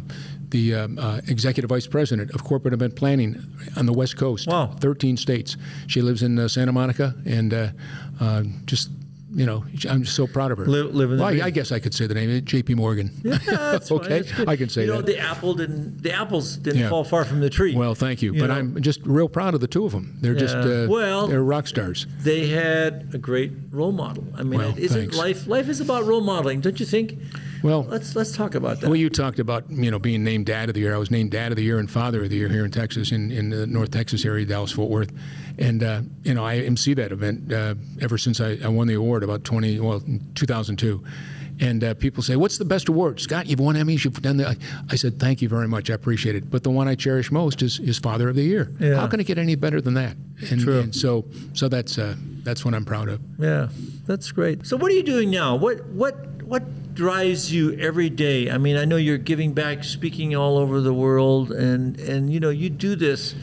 the 0.51 0.75
um, 0.75 0.99
uh, 0.99 1.21
executive 1.27 1.69
vice 1.69 1.87
president 1.87 2.31
of 2.31 2.43
corporate 2.43 2.73
event 2.73 2.95
planning 2.95 3.41
on 3.75 3.85
the 3.85 3.93
West 3.93 4.17
Coast. 4.17 4.47
Wow. 4.47 4.67
13 4.79 5.17
states. 5.17 5.57
She 5.87 6.01
lives 6.01 6.21
in 6.23 6.37
uh, 6.37 6.47
Santa 6.47 6.71
Monica, 6.71 7.15
and 7.25 7.53
uh, 7.53 7.67
uh, 8.19 8.43
just 8.65 8.89
you 9.33 9.45
know, 9.45 9.63
I'm 9.89 10.03
just 10.03 10.15
so 10.15 10.27
proud 10.27 10.51
of 10.51 10.57
her. 10.57 10.65
Live- 10.65 10.93
the 10.93 11.07
well, 11.07 11.23
I. 11.23 11.45
I 11.45 11.49
guess 11.51 11.71
I 11.71 11.79
could 11.79 11.93
say 11.93 12.05
the 12.05 12.13
name. 12.13 12.43
J.P. 12.43 12.75
Morgan. 12.75 13.11
Yeah, 13.23 13.79
okay. 13.91 14.23
I 14.45 14.57
can 14.57 14.67
say 14.67 14.81
that. 14.81 14.87
you 14.87 14.91
know, 14.91 14.97
that. 14.97 15.05
the 15.05 15.19
apple 15.19 15.53
didn't. 15.53 16.03
The 16.03 16.11
apples 16.11 16.57
didn't 16.57 16.81
Yeah. 16.81 16.89
fall 16.89 17.05
far 17.05 17.23
from 17.23 17.39
the 17.39 17.49
tree. 17.49 17.73
Well, 17.73 17.95
thank 17.95 18.21
you. 18.21 18.33
You 18.33 18.41
but 18.41 18.47
know? 18.47 18.55
I'm 18.55 18.81
just 18.81 18.99
real 19.05 19.29
proud 19.29 19.53
of 19.53 19.61
the 19.61 19.67
two 19.67 19.85
of 19.85 19.93
them. 19.93 20.17
They're 20.19 20.35
just 20.35 20.55
uh, 20.55 20.87
Well- 20.89 21.27
they're 21.27 21.43
rock 21.43 21.67
stars. 21.67 22.07
they 22.19 22.47
had 22.47 23.09
a 23.13 23.17
great 23.17 23.53
role 23.71 23.93
model. 23.93 24.25
I 24.37 24.43
mean, 24.43 24.59
Well, 24.59 24.73
isn't 24.77 24.99
thanks. 24.99 25.17
life? 25.17 25.47
Life 25.47 25.69
is 25.69 25.79
about 25.79 26.03
role 26.03 26.21
modeling, 26.21 26.59
don't 26.59 26.79
you 26.79 26.85
think? 26.85 27.17
Well, 27.63 27.83
Let's 27.83 28.15
let's 28.15 28.35
talk 28.35 28.55
about 28.55 28.81
that. 28.81 28.87
Well, 28.87 28.95
you 28.95 29.09
talked 29.09 29.39
about 29.39 29.69
you 29.69 29.91
know 29.91 29.99
being 29.99 30.23
named 30.23 30.45
Dad 30.47 30.69
of 30.69 30.75
the 30.75 30.81
Year. 30.81 30.95
I 30.95 30.97
was 30.97 31.11
named 31.11 31.31
Dad 31.31 31.51
of 31.51 31.55
the 31.55 31.63
Year 31.63 31.79
and 31.79 31.89
Father 31.89 32.23
of 32.23 32.29
the 32.29 32.35
Year 32.37 32.49
here 32.49 32.65
in 32.65 32.71
Texas, 32.71 33.11
in, 33.11 33.31
in 33.31 33.49
the 33.49 33.67
North 33.67 33.91
Texas 33.91 34.25
area, 34.25 34.45
Dallas 34.45 34.71
Fort 34.71 34.89
Worth, 34.89 35.11
and 35.57 35.83
uh, 35.83 36.01
you 36.23 36.33
know 36.33 36.45
I 36.45 36.57
MC 36.57 36.93
that 36.95 37.11
event 37.11 37.51
uh, 37.51 37.75
ever 38.01 38.17
since 38.17 38.41
I, 38.41 38.57
I 38.63 38.67
won 38.67 38.87
the 38.87 38.95
award 38.95 39.23
about 39.23 39.43
20 39.43 39.79
well 39.79 40.01
2002. 40.35 41.03
And 41.59 41.83
uh, 41.83 41.93
people 41.93 42.23
say, 42.23 42.35
"What's 42.35 42.57
the 42.57 42.65
best 42.65 42.89
award, 42.89 43.19
Scott? 43.19 43.45
You've 43.45 43.59
won 43.59 43.75
Emmys. 43.75 44.03
You've 44.03 44.19
done 44.19 44.37
that." 44.37 44.57
I 44.89 44.95
said, 44.95 45.19
"Thank 45.19 45.43
you 45.43 45.49
very 45.49 45.67
much. 45.67 45.91
I 45.91 45.93
appreciate 45.93 46.35
it." 46.35 46.49
But 46.49 46.63
the 46.63 46.71
one 46.71 46.87
I 46.87 46.95
cherish 46.95 47.31
most 47.31 47.61
is, 47.61 47.79
is 47.79 47.99
Father 47.99 48.29
of 48.29 48.35
the 48.35 48.41
Year. 48.41 48.71
Yeah. 48.79 48.95
How 48.95 49.05
can 49.05 49.19
it 49.19 49.27
get 49.27 49.37
any 49.37 49.53
better 49.53 49.79
than 49.79 49.93
that? 49.93 50.15
And, 50.49 50.59
True. 50.59 50.79
and 50.79 50.95
so, 50.95 51.25
so 51.53 51.67
that's 51.67 51.99
uh, 51.99 52.15
that's 52.41 52.65
what 52.65 52.73
I'm 52.73 52.85
proud 52.85 53.09
of. 53.09 53.21
Yeah, 53.37 53.67
that's 54.07 54.31
great. 54.31 54.65
So, 54.65 54.75
what 54.75 54.91
are 54.91 54.95
you 54.95 55.03
doing 55.03 55.29
now? 55.29 55.55
What 55.55 55.85
what 55.87 56.30
what 56.51 56.93
drives 56.93 57.53
you 57.53 57.73
every 57.79 58.09
day? 58.09 58.51
I 58.51 58.57
mean, 58.57 58.75
I 58.75 58.83
know 58.83 58.97
you're 58.97 59.17
giving 59.17 59.53
back, 59.53 59.85
speaking 59.85 60.35
all 60.35 60.57
over 60.57 60.81
the 60.81 60.93
world, 60.93 61.49
and 61.51 61.97
and 62.01 62.29
you 62.31 62.41
know 62.41 62.49
you 62.49 62.69
do 62.69 62.95
this 62.97 63.33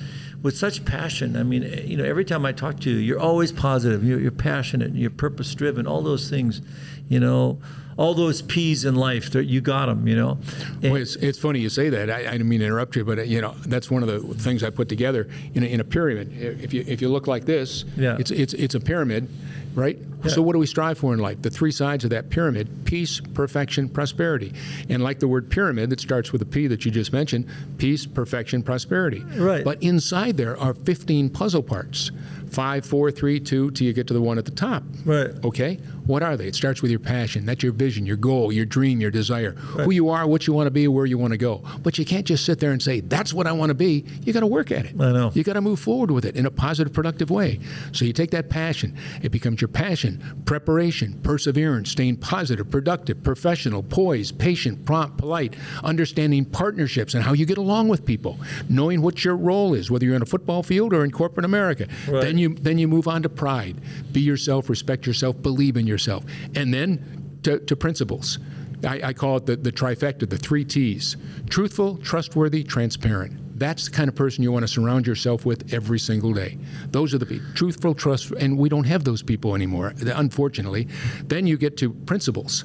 with 0.43 0.55
such 0.57 0.85
passion. 0.85 1.35
I 1.35 1.43
mean, 1.43 1.63
you 1.87 1.97
know, 1.97 2.05
every 2.05 2.27
time 2.27 2.45
I 2.45 2.53
talk 2.53 2.81
to 2.81 2.91
you, 2.91 2.99
you're 2.99 3.19
always 3.19 3.51
positive. 3.51 4.05
You're, 4.05 4.21
you're 4.21 4.31
passionate. 4.31 4.95
You're 4.95 5.09
purpose 5.11 5.55
driven. 5.55 5.87
All 5.87 6.03
those 6.03 6.29
things, 6.29 6.61
you 7.09 7.19
know, 7.19 7.59
all 7.97 8.13
those 8.15 8.43
P's 8.43 8.85
in 8.85 8.95
life. 8.95 9.35
You 9.35 9.63
got 9.63 9.87
them. 9.87 10.07
You 10.07 10.15
know. 10.15 10.39
And- 10.83 10.93
Well, 10.93 10.97
it's, 11.01 11.17
it's 11.17 11.39
funny 11.39 11.61
you 11.61 11.71
say 11.71 11.89
that. 11.89 12.11
I, 12.11 12.19
I 12.29 12.33
didn't 12.33 12.49
mean 12.51 12.61
to 12.61 12.67
interrupt 12.67 12.95
you, 12.95 13.07
but 13.07 13.19
uh, 13.19 13.23
you 13.23 13.41
know 13.41 13.55
that's 13.67 13.91
one 13.91 14.03
of 14.03 14.09
the 14.11 14.21
things 14.35 14.63
I 14.63 14.69
put 14.69 14.91
together 14.91 15.27
in 15.55 15.63
a, 15.63 15.67
in 15.67 15.81
a 15.81 15.85
pyramid. 15.85 16.31
If 16.37 16.75
you 16.75 16.85
if 16.87 17.01
you 17.01 17.09
look 17.09 17.27
like 17.27 17.47
this, 17.47 17.87
Yeah. 17.97 18.19
it's 18.21 18.31
it's 18.31 18.53
it's 18.53 18.75
a 18.75 18.81
pyramid, 18.81 19.31
right? 19.75 19.99
So 20.27 20.43
what 20.43 20.53
do 20.55 20.59
we 20.59 20.67
strive 20.67 20.99
for 20.99 21.15
in 21.15 21.21
life? 21.21 21.41
The 21.43 21.51
three 21.51 21.71
sides 21.71 22.05
of 22.05 22.11
that 22.11 22.29
pyramid: 22.29 22.85
peace, 22.85 23.21
perfection, 23.21 23.89
prosperity. 23.89 24.53
And 24.89 25.03
like 25.03 25.21
the 25.21 25.29
word 25.29 25.49
pyramid, 25.49 25.91
that 25.91 26.01
starts 26.01 26.33
with 26.33 26.43
a 26.43 26.47
P 26.47 26.67
that 26.67 26.85
you 26.85 26.91
just 26.91 27.13
mentioned: 27.13 27.47
peace, 27.79 28.05
perfection, 28.05 28.63
prosperity. 28.63 29.21
Right. 29.37 29.65
But 29.65 29.83
inside 29.83 30.37
there 30.37 30.59
are 30.59 30.75
15 30.75 31.31
puzzle 31.31 31.63
parts. 31.63 32.11
Five, 32.51 32.87
four, 32.87 33.11
three, 33.11 33.41
two, 33.41 33.71
till 33.73 33.87
you 33.87 33.93
get 33.93 34.07
to 34.07 34.15
the 34.15 34.23
one 34.23 34.39
at 34.39 34.47
the 34.47 34.51
top. 34.51 34.83
Right. 35.05 35.31
Okay? 35.45 35.77
What 36.07 36.23
are 36.23 36.35
they? 36.35 36.47
It 36.47 36.55
starts 36.55 36.81
with 36.81 36.91
your 36.91 36.99
passion. 37.01 37.45
That's 37.45 37.63
your 37.63 37.73
vision. 37.73 38.07
your 38.07 38.17
goal, 38.17 38.51
your 38.51 38.65
dream, 38.65 39.03
your 39.03 39.11
desire, 39.11 39.51
who 39.53 39.91
you 39.91 40.09
are, 40.09 40.27
what 40.27 40.47
you 40.47 40.55
want 40.55 40.67
to 40.67 40.71
be, 40.71 40.89
where 40.89 41.05
you 41.05 41.19
want 41.19 41.33
to 41.33 41.37
go. 41.37 41.63
But 41.83 41.99
you 41.99 42.07
can't 42.07 42.25
just 42.25 42.47
sit 42.47 42.59
there 42.59 42.73
and 42.73 42.83
say, 42.83 43.01
that's 43.01 43.35
what 43.35 43.47
I 43.47 43.53
want 43.53 43.69
to 43.69 43.75
be. 43.75 44.07
You 44.23 44.33
got 44.33 44.41
to 44.41 44.47
work 44.47 44.73
at 44.73 44.87
it. 44.87 44.99
I 44.99 45.13
know. 45.13 45.31
You 45.35 45.45
got 45.45 45.53
to 45.53 45.61
move 45.61 45.79
forward 45.79 46.11
with 46.11 46.25
it 46.25 46.37
in 46.37 46.47
a 46.47 46.51
positive, 46.51 46.95
productive 46.95 47.29
way. 47.29 47.61
So 47.93 48.07
you 48.07 48.15
take 48.15 48.31
that 48.31 48.49
passion, 48.49 48.97
it 49.23 49.29
becomes 49.31 49.58
your 49.61 49.69
passion, 49.69 50.43
preparation, 50.45 51.21
perseverance, 51.23 51.91
staying 51.91 52.17
positive, 52.17 52.71
productive, 52.71 53.23
professional, 53.23 53.83
poised, 53.83 54.39
patient, 54.39 54.85
prompt, 54.85 55.19
polite, 55.19 55.55
understanding 55.85 56.45
partnerships 56.45 57.15
and 57.15 57.23
how 57.23 57.33
you 57.33 57.47
get 57.47 57.59
along 57.59 57.89
with 57.89 58.05
people, 58.05 58.39
knowing 58.69 59.03
what 59.03 59.25
your 59.25 59.37
role 59.37 59.75
is, 59.75 59.91
whether 59.91 60.05
you're 60.05 60.15
on 60.15 60.23
a 60.23 60.27
football 60.27 60.63
field 60.63 60.93
or 60.93 61.05
in 61.05 61.11
corporate 61.11 61.45
America. 61.45 61.87
Right. 62.07 62.23
Then 62.23 62.39
you 62.39 62.55
then 62.55 62.79
you 62.79 62.89
move 62.89 63.09
on 63.09 63.23
to 63.23 63.29
pride. 63.29 63.77
Be 64.13 64.21
yourself, 64.21 64.69
respect 64.69 65.07
yourself, 65.07 65.41
believe 65.43 65.77
in 65.77 65.87
yourself. 65.87 66.25
And 66.55 66.73
then 66.73 67.39
to, 67.43 67.59
to 67.61 67.77
principles. 67.77 68.39
I, 68.85 69.01
I 69.09 69.13
call 69.13 69.39
it 69.39 69.47
the, 69.47 69.57
the 69.57 69.73
trifecta, 69.73 70.29
the 70.29 70.39
three 70.39 70.65
T's 70.65 71.17
truthful, 71.49 71.97
trustworthy, 71.97 72.63
transparent. 72.63 73.48
That's 73.59 73.87
the 73.87 73.91
kind 73.91 74.09
of 74.09 74.15
person 74.15 74.43
you 74.43 74.53
want 74.53 74.65
to 74.65 74.69
surround 74.69 75.07
yourself 75.07 75.45
with 75.45 75.73
every 75.73 75.99
single 75.99 76.33
day. 76.33 76.59
Those 76.91 77.15
are 77.15 77.19
the 77.19 77.27
people, 77.27 77.47
truthful, 77.55 77.95
trust, 77.95 78.31
and 78.33 78.57
we 78.57 78.69
don't 78.69 78.85
have 78.85 79.05
those 79.05 79.23
people 79.23 79.55
anymore, 79.55 79.95
unfortunately. 80.01 80.89
Then 81.25 81.47
you 81.47 81.57
get 81.57 81.77
to 81.79 81.91
principles. 81.91 82.65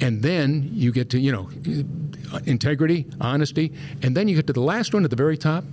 And 0.00 0.22
then 0.22 0.68
you 0.72 0.92
get 0.92 1.08
to, 1.10 1.18
you 1.18 1.32
know, 1.32 1.48
integrity, 2.44 3.06
honesty. 3.18 3.72
And 4.02 4.14
then 4.14 4.28
you 4.28 4.36
get 4.36 4.46
to 4.48 4.52
the 4.52 4.60
last 4.60 4.92
one 4.92 5.04
at 5.04 5.10
the 5.10 5.16
very 5.16 5.38
top 5.38 5.64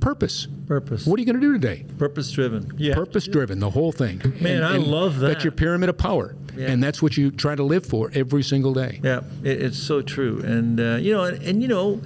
purpose. 0.00 0.46
Purpose. 0.66 1.06
What 1.06 1.18
are 1.18 1.20
you 1.22 1.26
going 1.26 1.40
to 1.40 1.46
do 1.46 1.52
today? 1.52 1.84
Purpose 1.98 2.30
driven. 2.30 2.72
Yeah. 2.76 2.94
Purpose 2.94 3.26
driven, 3.26 3.58
the 3.58 3.70
whole 3.70 3.92
thing. 3.92 4.20
Man, 4.40 4.62
I 4.62 4.76
love 4.76 5.18
that. 5.20 5.28
That's 5.28 5.44
your 5.44 5.52
pyramid 5.52 5.88
of 5.88 5.98
power. 5.98 6.36
Yeah. 6.56 6.68
And 6.68 6.82
that's 6.82 7.00
what 7.02 7.16
you 7.16 7.30
try 7.30 7.54
to 7.54 7.62
live 7.62 7.86
for 7.86 8.10
every 8.14 8.42
single 8.42 8.74
day. 8.74 9.00
Yeah, 9.02 9.20
it, 9.42 9.62
it's 9.62 9.78
so 9.78 10.02
true. 10.02 10.40
And 10.44 10.78
uh, 10.80 10.98
you 11.00 11.12
know, 11.12 11.24
and, 11.24 11.42
and 11.42 11.62
you 11.62 11.68
know, 11.68 12.02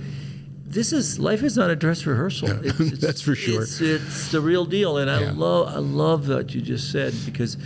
this 0.67 0.93
is 0.93 1.19
life 1.19 1.43
is 1.43 1.57
not 1.57 1.71
a 1.71 1.77
dress 1.77 2.07
rehearsal. 2.07 2.49
It's, 2.65 2.81
it's, 2.93 3.01
That's 3.01 3.21
for 3.23 3.35
sure. 3.35 3.63
It's, 3.63 3.81
it's 3.81 4.31
the 4.33 4.41
real 4.41 4.65
deal, 4.65 4.97
and 4.99 5.11
I 5.11 5.21
Yeah. 5.23 5.33
love 5.35 5.69
I 5.69 5.79
love 5.79 6.29
what 6.29 6.55
you 6.55 6.61
just 6.63 6.91
said 6.91 7.15
because, 7.27 7.57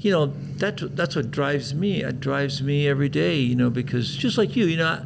you 0.00 0.10
know, 0.10 0.26
that 0.58 0.94
that's 0.96 1.16
what 1.16 1.30
drives 1.30 1.74
me. 1.74 2.02
It 2.02 2.20
drives 2.20 2.62
me 2.62 2.86
every 2.86 3.08
day. 3.08 3.36
You 3.36 3.54
know, 3.56 3.70
because 3.70 4.14
just 4.16 4.38
like 4.38 4.54
you, 4.56 4.66
you 4.66 4.76
know. 4.76 5.04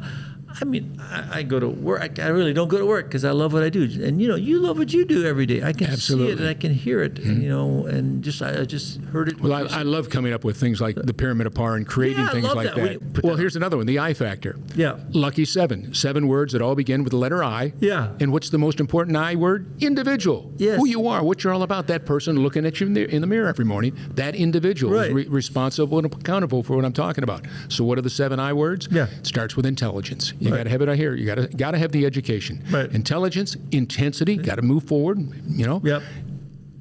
I, 0.61 0.65
mean, 0.65 0.99
I, 1.01 1.39
I 1.39 1.43
go 1.43 1.59
to 1.59 1.67
work. 1.67 2.19
I, 2.19 2.23
I 2.23 2.27
really 2.27 2.53
don't 2.53 2.67
go 2.67 2.77
to 2.77 2.85
work 2.85 3.05
because 3.05 3.23
I 3.25 3.31
love 3.31 3.53
what 3.53 3.63
I 3.63 3.69
do, 3.69 3.83
and 4.03 4.21
you 4.21 4.27
know, 4.27 4.35
you 4.35 4.59
love 4.59 4.77
what 4.77 4.91
you 4.93 5.05
do 5.05 5.25
every 5.25 5.45
day. 5.45 5.61
I 5.63 5.73
can 5.73 5.95
see 5.97 6.13
it 6.13 6.17
Mm-hmm. 6.17 6.39
and 6.39 6.47
I 6.49 6.53
can 6.53 6.73
hear 6.73 7.01
it, 7.03 7.19
and, 7.19 7.41
you 7.43 7.49
know, 7.49 7.85
and 7.85 8.23
just 8.23 8.41
I, 8.41 8.61
I 8.61 8.65
just 8.65 8.99
heard 9.13 9.29
it. 9.29 9.39
Well, 9.39 9.53
I, 9.53 9.79
I 9.79 9.81
love 9.83 10.09
coming 10.09 10.33
up 10.33 10.43
with 10.43 10.57
things 10.57 10.81
like 10.81 10.95
the 10.95 11.13
pyramid 11.13 11.47
of 11.47 11.53
power 11.53 11.75
and 11.75 11.85
creating 11.87 12.23
Yeah, 12.23 12.29
things 12.31 12.53
like 12.53 12.73
that. 12.75 13.13
that. 13.13 13.23
Well, 13.23 13.35
here's 13.35 13.55
another 13.55 13.77
one 13.77 13.85
the 13.85 13.99
I 13.99 14.13
factor. 14.13 14.57
Yeah. 14.75 14.97
Lucky 15.11 15.45
seven. 15.45 15.93
Seven 15.93 16.27
words 16.27 16.53
that 16.53 16.61
all 16.61 16.75
begin 16.75 17.03
with 17.03 17.11
the 17.11 17.17
letter 17.17 17.43
I. 17.43 17.73
Yeah. 17.79 18.13
And 18.19 18.31
what's 18.31 18.49
the 18.49 18.57
most 18.57 18.79
important 18.79 19.15
I 19.17 19.35
word? 19.35 19.65
Individual. 19.81 20.51
Yes. 20.57 20.77
Who 20.79 20.87
you 20.87 21.07
are, 21.07 21.23
what 21.23 21.43
you're 21.43 21.53
all 21.53 21.63
about. 21.63 21.87
That 21.87 22.05
person 22.05 22.37
looking 22.39 22.65
at 22.65 22.79
you 22.79 22.87
in 22.87 22.93
the, 22.93 23.07
in 23.13 23.21
the 23.21 23.27
mirror 23.27 23.47
every 23.47 23.65
morning. 23.65 23.95
That 24.15 24.35
individual 24.35 24.99
is 24.99 25.11
re- 25.13 25.27
responsible 25.27 25.97
and 25.99 26.11
accountable 26.13 26.63
for 26.63 26.75
what 26.75 26.85
I'm 26.85 26.93
talking 26.93 27.23
about. 27.23 27.45
So, 27.69 27.83
what 27.83 27.97
are 27.97 28.01
the 28.01 28.09
seven 28.09 28.39
I 28.39 28.53
words? 28.53 28.87
Yeah. 28.91 29.07
It 29.19 29.27
starts 29.27 29.55
with 29.55 29.65
intelligence. 29.65 30.33
You 30.47 30.53
Right. 30.53 30.59
got 30.59 30.63
to 30.63 30.69
have 30.69 30.81
it 30.81 30.89
out 30.89 30.95
here. 30.95 31.13
You 31.15 31.25
got 31.25 31.35
to 31.35 31.47
got 31.47 31.71
to 31.71 31.77
have 31.77 31.91
the 31.91 32.05
education. 32.05 32.63
Right. 32.69 32.91
Intelligence, 32.91 33.55
intensity. 33.71 34.37
Got 34.37 34.55
to 34.55 34.61
move 34.61 34.83
forward. 34.85 35.19
You 35.47 35.65
know. 35.65 35.81
Yep. 35.83 36.03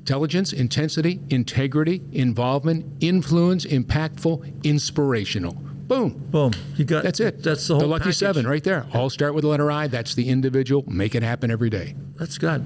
Intelligence, 0.01 0.53
intensity, 0.53 1.19
integrity, 1.31 2.01
involvement, 2.13 2.87
influence, 3.01 3.65
impactful, 3.67 4.63
inspirational. 4.63 5.55
Boom. 5.89 6.11
Boom. 6.31 6.53
You 6.77 6.85
got 6.85 7.03
That's 7.03 7.19
it. 7.21 7.43
That's 7.43 7.67
the 7.67 7.75
whole 7.75 7.81
The 7.81 7.87
lucky 7.89 8.03
package. 8.05 8.17
seven 8.17 8.47
right 8.47 8.63
there. 8.63 8.87
All 8.95 9.11
start 9.11 9.35
with 9.35 9.43
the 9.43 9.49
letter 9.49 9.71
I. 9.71 9.89
That's 9.89 10.15
the 10.15 10.29
individual. 10.29 10.85
Make 10.87 11.15
it 11.15 11.23
happen 11.25 11.51
every 11.51 11.71
day. 11.71 11.95
That's 12.17 12.39
good. 12.39 12.65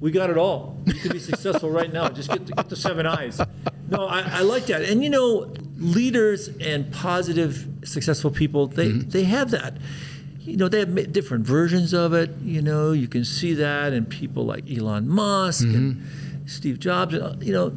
We 0.00 0.10
got 0.10 0.30
it 0.30 0.36
all. 0.36 0.76
You 0.86 0.94
can 0.94 1.12
be 1.12 1.20
successful 1.20 1.70
right 1.70 1.92
now. 1.92 2.08
Just 2.08 2.28
get 2.30 2.46
the, 2.46 2.52
get 2.54 2.68
the 2.68 2.74
seven 2.76 3.06
eyes. 3.06 3.40
No, 3.88 4.06
I, 4.06 4.22
I 4.22 4.40
like 4.42 4.66
that. 4.66 4.82
And 4.82 5.04
you 5.04 5.10
know, 5.10 5.52
leaders 5.76 6.48
and 6.60 6.92
positive, 6.92 7.68
successful 7.84 8.30
people, 8.32 8.66
they, 8.66 8.88
mm-hmm. 8.88 9.08
they 9.10 9.22
have 9.24 9.52
that. 9.52 9.76
You 10.44 10.56
know, 10.56 10.68
they 10.68 10.80
have 10.80 11.12
different 11.12 11.46
versions 11.46 11.92
of 11.92 12.12
it. 12.12 12.30
You 12.42 12.62
know, 12.62 12.92
you 12.92 13.06
can 13.08 13.24
see 13.24 13.54
that 13.54 13.92
in 13.92 14.04
people 14.06 14.44
like 14.44 14.64
Elon 14.70 15.08
Musk 15.08 15.64
and 15.64 16.02
Steve 16.46 16.80
Jobs. 16.80 17.14
and, 17.14 17.42
You 17.42 17.52
know, 17.52 17.72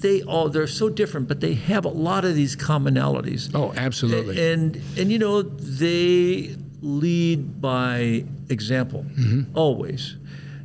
they 0.00 0.22
all 0.22 0.50
they're 0.50 0.66
so 0.66 0.90
different, 0.90 1.26
but 1.28 1.40
they 1.40 1.54
have 1.54 1.84
a 1.86 1.88
lot 1.88 2.24
of 2.26 2.34
these 2.34 2.54
commonalities. 2.56 3.50
Oh, 3.54 3.72
absolutely. 3.76 4.52
And 4.52 4.80
and 4.98 5.10
you 5.10 5.18
know 5.18 5.40
they 5.42 6.54
lead 6.82 7.60
by 7.62 8.24
example 8.50 9.04
Mm-hmm. 9.18 9.56
always. 9.56 10.16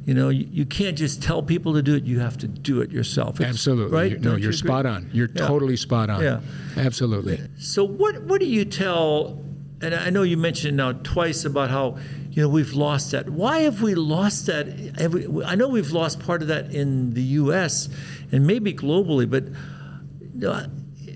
You 0.05 0.13
know 0.15 0.27
you, 0.29 0.47
you 0.51 0.65
can't 0.65 0.97
just 0.97 1.21
tell 1.23 1.41
people 1.41 1.73
to 1.75 1.81
do 1.81 1.95
it; 1.95 2.03
you 2.03 2.19
have 2.19 2.37
to 2.39 2.47
do 2.47 2.81
it 2.81 2.91
yourself. 2.91 3.35
It's- 3.39 3.49
Absolutely. 3.53 3.95
right? 3.97 4.11
You- 4.11 4.19
no, 4.19 4.31
you're 4.31 4.51
you 4.51 4.57
spot 4.57 4.85
on. 4.85 5.09
You're 5.13 5.29
Yeah. 5.33 5.47
totally 5.47 5.77
spot 5.77 6.09
on. 6.09 6.21
Yeah. 6.21 6.41
Absolutely. 6.75 7.39
So 7.59 7.85
what 7.85 8.21
what 8.23 8.41
do 8.41 8.47
you 8.47 8.65
tell? 8.65 9.39
And 9.81 9.95
I 9.95 10.09
know 10.09 10.23
you 10.23 10.37
mentioned 10.37 10.77
now 10.77 10.91
twice 10.91 11.45
about 11.45 11.69
how 11.69 11.97
you 12.31 12.43
know 12.43 12.49
we've 12.49 12.73
lost 12.73 13.11
that. 13.11 13.29
Why 13.29 13.59
have 13.59 13.81
we 13.81 13.95
lost 13.95 14.45
that? 14.47 14.67
We, 15.11 15.43
I 15.43 15.55
know 15.55 15.67
we've 15.67 15.91
lost 15.91 16.19
part 16.19 16.41
of 16.41 16.49
that 16.49 16.73
in 16.73 17.13
the 17.13 17.21
U.S. 17.21 17.87
and 18.31 18.45
maybe 18.45 18.73
globally, 18.73 19.29
but 19.29 19.45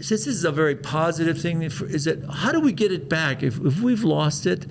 since 0.03 0.25
this 0.25 0.27
is 0.27 0.43
a 0.43 0.51
very 0.51 0.75
positive 0.75 1.41
thing, 1.41 1.61
is 1.61 2.05
that 2.05 2.23
how 2.29 2.51
do 2.51 2.59
we 2.59 2.73
get 2.73 2.91
it 2.91 3.07
back? 3.09 3.43
If, 3.43 3.59
if 3.59 3.81
we've 3.81 4.03
lost 4.03 4.45
it, 4.45 4.65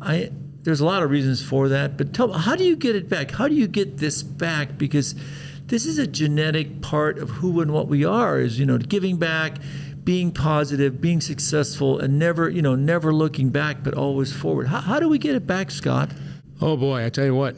I 0.00 0.30
there's 0.62 0.80
a 0.80 0.84
lot 0.84 1.02
of 1.02 1.10
reasons 1.10 1.42
for 1.42 1.68
that. 1.68 1.96
But 1.96 2.14
tell 2.14 2.32
how 2.32 2.56
do 2.56 2.64
you 2.64 2.76
get 2.76 2.96
it 2.96 3.08
back? 3.08 3.32
How 3.32 3.48
do 3.48 3.54
you 3.54 3.66
get 3.66 3.98
this 3.98 4.22
back? 4.22 4.78
Because 4.78 5.14
this 5.66 5.86
is 5.86 5.98
a 5.98 6.06
genetic 6.06 6.80
part 6.80 7.18
of 7.18 7.30
who 7.30 7.60
and 7.60 7.72
what 7.72 7.88
we 7.88 8.04
are. 8.04 8.40
Is 8.40 8.58
you 8.58 8.66
know 8.66 8.78
giving 8.78 9.16
back, 9.18 9.58
being 10.04 10.32
positive, 10.32 11.00
being 11.00 11.20
successful, 11.20 11.98
and 11.98 12.18
never 12.18 12.48
you 12.48 12.62
know 12.62 12.74
never 12.74 13.12
looking 13.12 13.50
back, 13.50 13.82
but 13.82 13.94
always 13.94 14.32
forward. 14.32 14.66
How, 14.68 14.80
how 14.80 15.00
do 15.00 15.08
we 15.08 15.18
get 15.18 15.34
it 15.34 15.46
back, 15.46 15.70
Scott? 15.70 16.10
Oh 16.60 16.76
boy, 16.76 17.04
I 17.04 17.08
tell 17.10 17.24
you 17.24 17.34
what, 17.34 17.56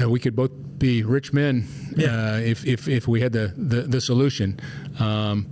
uh, 0.00 0.08
we 0.10 0.20
could 0.20 0.36
both 0.36 0.50
be 0.78 1.02
rich 1.02 1.32
men 1.32 1.66
Yeah. 1.96 2.34
uh, 2.34 2.36
if, 2.38 2.64
if 2.66 2.88
if 2.88 3.06
we 3.08 3.20
had 3.20 3.32
the 3.32 3.52
the, 3.56 3.82
the 3.82 4.00
solution. 4.00 4.58
Um, 4.98 5.46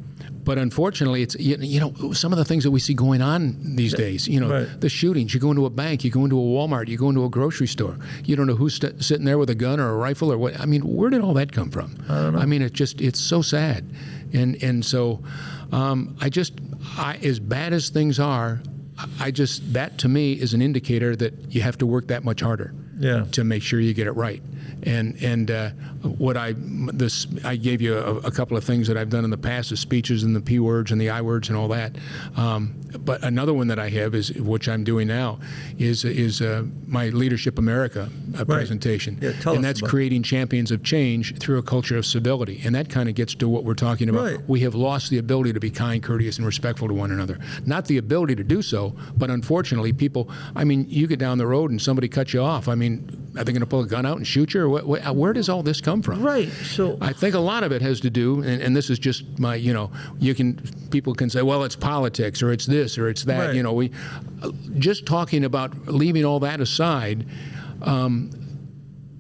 but 0.45 0.59
unfortunately, 0.59 1.23
it's 1.23 1.35
you, 1.39 1.57
you 1.61 1.81
know 1.81 2.13
some 2.13 2.33
of 2.33 2.39
the 2.39 2.45
things 2.45 2.65
that 2.65 2.71
we 2.71 2.81
see 2.81 2.95
going 2.95 3.23
on 3.23 3.57
these 3.77 3.95
days. 3.95 4.27
You 4.27 4.41
know, 4.41 4.51
Right. 4.51 4.81
the 4.81 4.89
shootings. 4.89 5.35
You 5.35 5.41
go 5.41 5.51
into 5.51 5.67
a 5.67 5.71
bank, 5.71 6.05
you 6.05 6.11
go 6.11 6.25
into 6.25 6.39
a 6.39 6.43
Walmart, 6.43 6.89
you 6.89 6.97
go 6.97 7.09
into 7.09 7.25
a 7.25 7.29
grocery 7.29 7.67
store. 7.67 7.99
You 8.25 8.37
don't 8.37 8.47
know 8.47 8.55
who's 8.57 8.75
st- 8.75 9.03
sitting 9.05 9.25
there 9.25 9.39
with 9.39 9.51
a 9.51 9.55
gun 9.55 9.79
or 9.81 9.91
a 9.91 9.97
rifle 9.97 10.33
or 10.33 10.39
what. 10.39 10.59
I 10.59 10.67
mean, 10.67 10.83
where 10.83 11.11
did 11.11 11.21
all 11.23 11.35
that 11.35 11.53
come 11.53 11.71
from? 11.71 11.97
I 12.09 12.15
don't 12.23 12.33
know. 12.35 12.39
I 12.41 12.47
mean, 12.47 12.63
it's 12.63 12.73
just 12.75 13.01
it's 13.01 13.21
so 13.21 13.43
sad, 13.43 13.85
and 14.33 14.63
and 14.63 14.85
so 14.85 15.23
um, 15.73 16.17
I 16.21 16.29
just 16.31 16.55
I, 16.97 17.19
as 17.23 17.39
bad 17.39 17.73
as 17.73 17.91
things 17.91 18.19
are, 18.19 18.61
I 19.19 19.31
just 19.31 19.73
that 19.75 19.99
to 19.99 20.09
me 20.09 20.33
is 20.33 20.55
an 20.55 20.63
indicator 20.63 21.15
that 21.17 21.55
you 21.55 21.63
have 21.63 21.79
to 21.79 21.87
work 21.87 22.09
that 22.09 22.25
much 22.25 22.41
harder 22.41 22.75
Yeah. 23.01 23.25
to 23.33 23.45
make 23.45 23.63
sure 23.63 23.81
you 23.81 23.95
get 23.95 24.07
it 24.07 24.13
right. 24.13 24.43
And 24.83 25.17
and 25.23 25.51
uh, 25.51 25.71
what 26.03 26.37
I 26.37 26.55
this 26.57 27.27
I 27.45 27.57
gave 27.57 27.81
you 27.83 27.97
a, 27.99 28.17
a 28.19 28.31
couple 28.31 28.57
of 28.57 28.65
things 28.65 28.89
that 28.89 28.97
I've 28.97 29.11
done 29.11 29.25
in 29.25 29.31
the 29.31 29.39
past, 29.39 29.71
the 29.71 29.77
speeches 29.77 30.23
and 30.23 30.35
the 30.35 30.41
p 30.41 30.59
words 30.59 30.91
and 30.93 31.01
the 31.01 31.11
i 31.11 31.21
words 31.21 31.49
and 31.49 31.59
all 31.59 31.69
that. 31.69 31.97
Um, 32.37 32.75
but 32.99 33.23
another 33.23 33.53
one 33.55 33.69
that 33.69 33.79
I 33.79 33.89
have 33.91 34.15
is 34.15 34.33
which 34.33 34.69
I'm 34.69 34.85
doing 34.85 35.07
now 35.09 35.39
is 35.79 36.05
is 36.05 36.41
uh, 36.41 36.65
my 36.87 37.09
Leadership 37.11 37.59
America 37.59 38.09
uh, 38.39 38.45
presentation, 38.45 39.19
Yeah, 39.21 39.33
and 39.47 39.63
that's 39.63 39.81
creating 39.81 40.23
champions 40.23 40.71
of 40.71 40.83
change 40.83 41.39
through 41.39 41.59
a 41.59 41.63
culture 41.63 41.97
of 41.97 42.05
civility, 42.07 42.61
and 42.65 42.75
that 42.75 42.89
kind 42.89 43.09
of 43.09 43.15
gets 43.15 43.35
to 43.37 43.49
what 43.49 43.65
we're 43.65 43.75
talking 43.75 44.09
about. 44.09 44.25
Right. 44.25 44.49
We 44.49 44.61
have 44.61 44.75
lost 44.75 45.11
the 45.11 45.19
ability 45.19 45.53
to 45.53 45.61
be 45.61 45.71
kind, 45.71 46.03
courteous, 46.03 46.37
and 46.39 46.47
respectful 46.47 46.89
to 46.89 46.95
one 46.95 47.11
another. 47.13 47.39
Not 47.65 47.87
the 47.87 47.99
ability 47.99 48.35
to 48.37 48.45
do 48.45 48.63
so, 48.63 48.95
but 49.17 49.31
unfortunately, 49.31 49.93
people. 49.93 50.29
I 50.57 50.65
mean, 50.65 50.87
you 50.89 51.07
get 51.07 51.19
down 51.19 51.39
the 51.39 51.47
road 51.47 51.71
and 51.71 51.81
somebody 51.81 52.09
cuts 52.09 52.33
you 52.33 52.43
off. 52.43 52.69
I 52.69 52.75
mean, 52.75 52.90
are 53.37 53.45
they 53.45 53.53
going 53.53 53.61
to 53.61 53.67
pull 53.67 53.81
a 53.81 53.87
gun 53.87 54.05
out 54.05 54.17
and 54.17 54.27
shoot 54.27 54.55
you, 54.55 54.63
or 54.63 55.13
where 55.13 55.33
does 55.33 55.49
all 55.49 55.63
this 55.63 55.81
come 55.81 56.03
from? 56.03 56.23
Right. 56.23 56.49
So 56.49 56.99
I 57.01 57.13
think 57.13 57.35
a 57.35 57.41
lot 57.41 57.63
of 57.63 57.73
it 57.73 57.83
has 57.83 58.01
to 58.01 58.11
do, 58.11 58.43
and, 58.43 58.61
and 58.63 58.77
this 58.77 58.91
is 58.91 58.99
just 58.99 59.39
my, 59.39 59.55
you 59.55 59.73
know, 59.73 59.91
you 60.19 60.35
can, 60.35 60.61
people 60.91 61.15
can 61.15 61.31
say, 61.31 61.43
well, 61.43 61.65
it's 61.65 61.77
politics, 61.77 62.43
or 62.43 62.51
it's 62.53 62.67
this, 62.67 62.99
or 62.99 63.09
it's 63.09 63.25
that. 63.25 63.47
Right. 63.47 63.57
You 63.57 63.63
know, 63.63 63.73
we, 63.73 63.91
just 64.79 65.07
talking 65.07 65.45
about 65.45 65.71
leaving 65.87 66.25
all 66.25 66.41
that 66.41 66.61
aside. 66.61 67.27
Um, 67.83 68.31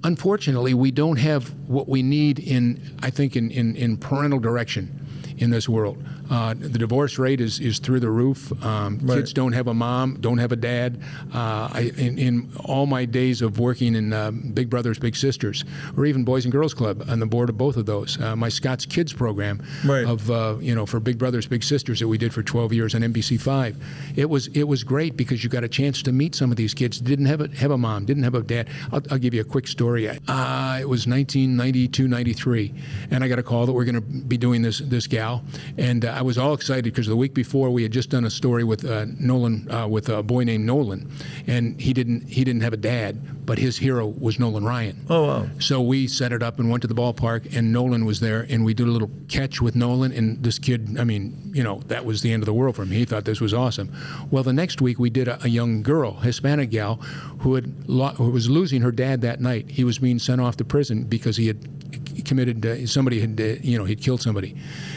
unfortunately, 0.04 0.74
we 0.74 0.90
don't 0.90 1.18
have 1.18 1.48
what 1.68 1.88
we 1.88 2.02
need 2.02 2.38
in, 2.38 2.96
I 3.02 3.10
think, 3.10 3.36
in, 3.36 3.50
in, 3.50 3.76
in 3.76 3.96
parental 3.96 4.38
direction. 4.38 5.06
in 5.40 5.50
this 5.50 5.68
world. 5.68 6.02
Uh, 6.30 6.54
the 6.54 6.78
divorce 6.78 7.18
rate 7.18 7.40
is, 7.40 7.58
is 7.60 7.78
through 7.80 8.00
the 8.00 8.08
roof. 8.10 8.52
Um, 8.64 8.98
Right. 9.02 9.16
Kids 9.18 9.32
don't 9.32 9.52
have 9.52 9.66
a 9.66 9.74
mom, 9.74 10.18
don't 10.20 10.38
have 10.38 10.52
a 10.52 10.56
dad. 10.56 11.00
Uh, 11.34 11.68
I, 11.72 11.92
in, 11.96 12.18
in 12.18 12.48
all 12.64 12.86
my 12.86 13.04
days 13.04 13.42
of 13.42 13.58
working 13.58 13.94
in 13.96 14.12
uh, 14.12 14.30
Big 14.30 14.70
Brothers 14.70 14.98
Big 14.98 15.16
Sisters, 15.16 15.64
or 15.96 16.06
even 16.06 16.22
Boys 16.24 16.44
and 16.44 16.52
Girls 16.52 16.72
Club, 16.74 17.04
on 17.08 17.18
the 17.18 17.26
board 17.26 17.48
of 17.48 17.58
both 17.58 17.76
of 17.76 17.86
those, 17.86 18.20
uh, 18.20 18.36
my 18.36 18.48
Scott's 18.48 18.86
Kids 18.86 19.12
program 19.12 19.60
Right. 19.84 20.06
of 20.06 20.30
uh, 20.30 20.56
you 20.60 20.74
know 20.74 20.86
for 20.86 21.00
Big 21.00 21.18
Brothers 21.18 21.46
Big 21.46 21.62
Sisters 21.64 21.98
that 22.00 22.08
we 22.08 22.18
did 22.18 22.32
for 22.32 22.42
12 22.42 22.72
years 22.72 22.94
on 22.94 23.00
NBC 23.02 23.40
Five, 23.40 23.76
it 24.16 24.28
was 24.30 24.46
it 24.48 24.64
was 24.64 24.84
great 24.84 25.16
because 25.16 25.42
you 25.42 25.50
got 25.50 25.64
a 25.64 25.68
chance 25.68 26.02
to 26.02 26.12
meet 26.12 26.34
some 26.34 26.50
of 26.50 26.56
these 26.56 26.74
kids. 26.74 27.00
Didn't 27.00 27.26
have 27.26 27.40
a 27.40 27.48
have 27.56 27.70
a 27.70 27.78
mom, 27.78 28.04
didn't 28.04 28.22
have 28.24 28.34
a 28.34 28.42
dad. 28.42 28.68
I'll, 28.92 29.02
I'll 29.10 29.18
give 29.18 29.34
you 29.34 29.40
a 29.40 29.44
quick 29.44 29.66
story. 29.66 30.08
Uh, 30.08 30.78
it 30.80 30.88
was 30.88 31.06
1992, 31.06 32.06
93, 32.08 32.74
and 33.10 33.24
I 33.24 33.28
got 33.28 33.38
a 33.38 33.42
call 33.42 33.66
that 33.66 33.72
we're 33.72 33.84
going 33.84 33.94
to 33.96 34.00
be 34.00 34.36
doing 34.38 34.62
this 34.62 34.78
this 34.80 35.06
gal, 35.06 35.42
and 35.78 36.04
uh, 36.04 36.19
I 36.20 36.22
was 36.22 36.36
all 36.36 36.52
excited 36.52 36.84
because 36.84 37.06
the 37.06 37.16
week 37.16 37.32
before 37.32 37.70
we 37.70 37.82
had 37.82 37.92
just 37.92 38.10
done 38.10 38.26
a 38.26 38.30
story 38.30 38.62
with 38.62 38.84
uh, 38.84 39.06
Nolan 39.18 39.70
uh, 39.70 39.88
with 39.88 40.10
a 40.10 40.22
boy 40.22 40.44
named 40.44 40.66
Nolan, 40.66 41.10
and 41.46 41.80
he 41.80 41.94
didn't 41.94 42.28
he 42.28 42.44
didn't 42.44 42.60
have 42.60 42.74
a 42.74 42.76
dad, 42.76 43.46
but 43.46 43.58
his 43.58 43.78
hero 43.78 44.06
was 44.06 44.38
Nolan 44.38 44.62
Ryan. 44.62 45.06
Oh, 45.08 45.26
wow. 45.26 45.48
So 45.60 45.80
we 45.80 46.06
set 46.06 46.30
it 46.34 46.42
up 46.42 46.58
and 46.58 46.68
went 46.68 46.82
to 46.82 46.88
the 46.88 46.94
ballpark, 46.94 47.56
and 47.56 47.72
Nolan 47.72 48.04
was 48.04 48.20
there, 48.20 48.44
and 48.50 48.66
we 48.66 48.74
did 48.74 48.86
a 48.86 48.90
little 48.90 49.10
catch 49.28 49.62
with 49.62 49.74
Nolan. 49.74 50.12
And 50.12 50.44
this 50.44 50.58
kid, 50.58 50.98
I 51.00 51.04
mean, 51.04 51.52
you 51.54 51.64
know, 51.64 51.80
that 51.86 52.04
was 52.04 52.20
the 52.20 52.34
end 52.34 52.42
of 52.42 52.46
the 52.46 52.52
world 52.52 52.76
for 52.76 52.82
him. 52.82 52.90
He 52.90 53.06
thought 53.06 53.24
this 53.24 53.40
was 53.40 53.54
awesome. 53.54 53.90
Well, 54.30 54.42
the 54.42 54.52
next 54.52 54.82
week 54.82 54.98
we 54.98 55.08
did 55.08 55.26
a, 55.26 55.42
a 55.42 55.48
young 55.48 55.82
girl, 55.82 56.16
Hispanic 56.16 56.68
gal, 56.68 56.96
who 57.38 57.54
had 57.54 57.88
lo- 57.88 58.08
who 58.08 58.28
was 58.28 58.50
losing 58.50 58.82
her 58.82 58.92
dad 58.92 59.22
that 59.22 59.40
night. 59.40 59.70
He 59.70 59.84
was 59.84 59.98
being 59.98 60.18
sent 60.18 60.42
off 60.42 60.58
to 60.58 60.66
prison 60.66 61.04
because 61.04 61.38
he 61.38 61.46
had 61.46 61.79
committed 62.24 62.64
uh, 62.64 62.86
somebody 62.86 63.20
had 63.20 63.40
uh, 63.40 63.44
you 63.62 63.78
know 63.78 63.84
he'd 63.84 64.00
killed 64.00 64.20
somebody 64.20 64.56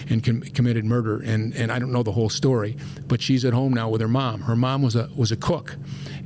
and 0.09 0.23
com- 0.23 0.41
committed 0.41 0.85
murder 0.85 1.19
and 1.19 1.53
and 1.55 1.71
I 1.71 1.79
don't 1.79 1.91
know 1.91 2.03
the 2.03 2.11
whole 2.11 2.29
story 2.29 2.77
but 3.07 3.21
she's 3.21 3.45
at 3.45 3.53
home 3.53 3.73
now 3.73 3.89
with 3.89 4.01
her 4.01 4.07
mom 4.07 4.41
her 4.41 4.55
mom 4.55 4.81
was 4.81 4.95
a 4.95 5.09
was 5.15 5.31
a 5.31 5.37
cook 5.37 5.75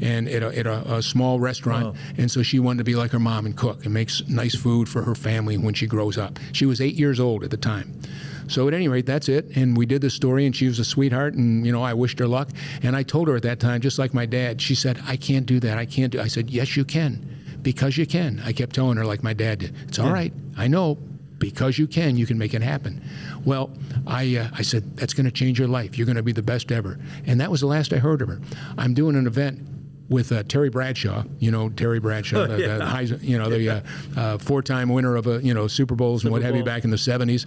and 0.01 0.27
at 0.27 0.43
a, 0.43 0.57
at 0.57 0.67
a, 0.67 0.95
a 0.95 1.01
small 1.01 1.39
restaurant 1.39 1.95
and 2.17 2.29
so 2.29 2.43
she 2.43 2.59
wanted 2.59 2.79
to 2.79 2.83
be 2.83 2.95
like 2.95 3.12
her 3.12 3.19
mom 3.19 3.45
and 3.45 3.55
cook 3.55 3.86
and 3.86 3.93
makes 3.93 4.27
nice 4.27 4.55
food 4.55 4.88
for 4.88 5.03
her 5.03 5.15
family 5.15 5.57
when 5.57 5.74
she 5.74 5.88
grows 5.88 6.17
up 6.17 6.39
she 6.51 6.65
was 6.65 6.81
eight 6.81 6.95
years 6.95 7.19
old 7.19 7.43
at 7.43 7.51
the 7.51 7.57
time 7.57 8.00
so 8.47 8.67
at 8.67 8.74
any 8.74 8.88
rate, 8.88 9.05
that's 9.05 9.27
it. 9.27 9.55
And 9.55 9.75
we 9.75 9.86
did 9.86 10.01
the 10.01 10.09
story, 10.09 10.45
and 10.45 10.55
she 10.55 10.67
was 10.67 10.79
a 10.79 10.86
sweetheart, 10.86 11.33
and 11.33 11.65
you 11.65 11.71
know 11.71 11.83
I 11.83 11.93
wished 11.93 12.19
her 12.19 12.27
luck. 12.27 12.50
And 12.81 12.95
I 12.95 13.03
told 13.03 13.27
her 13.27 13.36
at 13.36 13.43
that 13.43 13.59
time, 13.59 13.81
just 13.81 14.00
like 14.00 14.13
my 14.13 14.25
dad, 14.25 14.62
she 14.62 14.74
said, 14.74 15.01
"I 15.05 15.17
can't 15.17 15.45
do 15.45 15.59
that. 15.59 15.77
I 15.77 15.86
can't 15.86 16.13
do." 16.13 16.21
I 16.21 16.27
said, 16.27 16.50
"Yes, 16.50 16.77
you 16.77 16.86
can, 16.86 17.37
because 17.62 17.98
you 17.98 18.06
can." 18.06 18.42
I 18.46 18.52
kept 18.54 18.76
telling 18.76 18.98
her 18.98 19.06
like 19.06 19.24
my 19.24 19.34
dad 19.34 19.60
did. 19.60 19.76
It's 19.88 20.00
all 20.00 20.12
right. 20.12 20.34
I 20.58 20.68
know, 20.68 20.98
because 21.40 21.78
you 21.78 21.88
can, 21.88 22.18
you 22.18 22.26
can 22.26 22.38
make 22.38 22.54
it 22.54 22.62
happen. 22.62 23.02
Well, 23.46 23.72
I 24.06 24.38
uh, 24.38 24.50
I 24.54 24.62
said 24.62 24.98
that's 24.98 25.14
going 25.14 25.26
to 25.26 25.32
change 25.32 25.60
your 25.60 25.68
life. 25.68 25.98
You're 25.98 26.06
going 26.06 26.18
to 26.18 26.24
be 26.24 26.32
the 26.32 26.42
best 26.42 26.72
ever. 26.72 27.00
And 27.26 27.40
that 27.42 27.52
was 27.52 27.62
the 27.62 27.68
last 27.68 27.94
I 27.94 27.98
heard 27.98 28.22
of 28.22 28.30
her. 28.30 28.40
I'm 28.78 28.94
doing 28.94 29.16
an 29.16 29.28
event 29.28 29.68
with 30.10 30.32
uh, 30.32 30.44
Terry 30.44 30.70
Bradshaw. 30.70 31.24
You 31.40 31.52
know 31.52 31.70
Terry 31.70 32.00
Bradshaw, 32.00 32.48
the, 32.48 32.56
the 32.56 32.62
yeah. 32.62 32.80
Heis- 32.80 33.22
you 33.24 33.38
know 33.38 33.50
the 33.50 33.70
uh, 33.70 33.82
uh, 34.16 34.38
four-time 34.38 34.90
winner 34.90 35.16
of 35.16 35.28
a 35.28 35.42
you 35.44 35.54
know 35.54 35.68
Super 35.68 35.96
Bowls 35.96 36.24
and 36.24 36.32
what 36.32 36.42
have 36.42 36.56
you 36.56 36.64
back 36.64 36.84
in 36.84 36.90
the 36.90 36.98
'70s. 36.98 37.46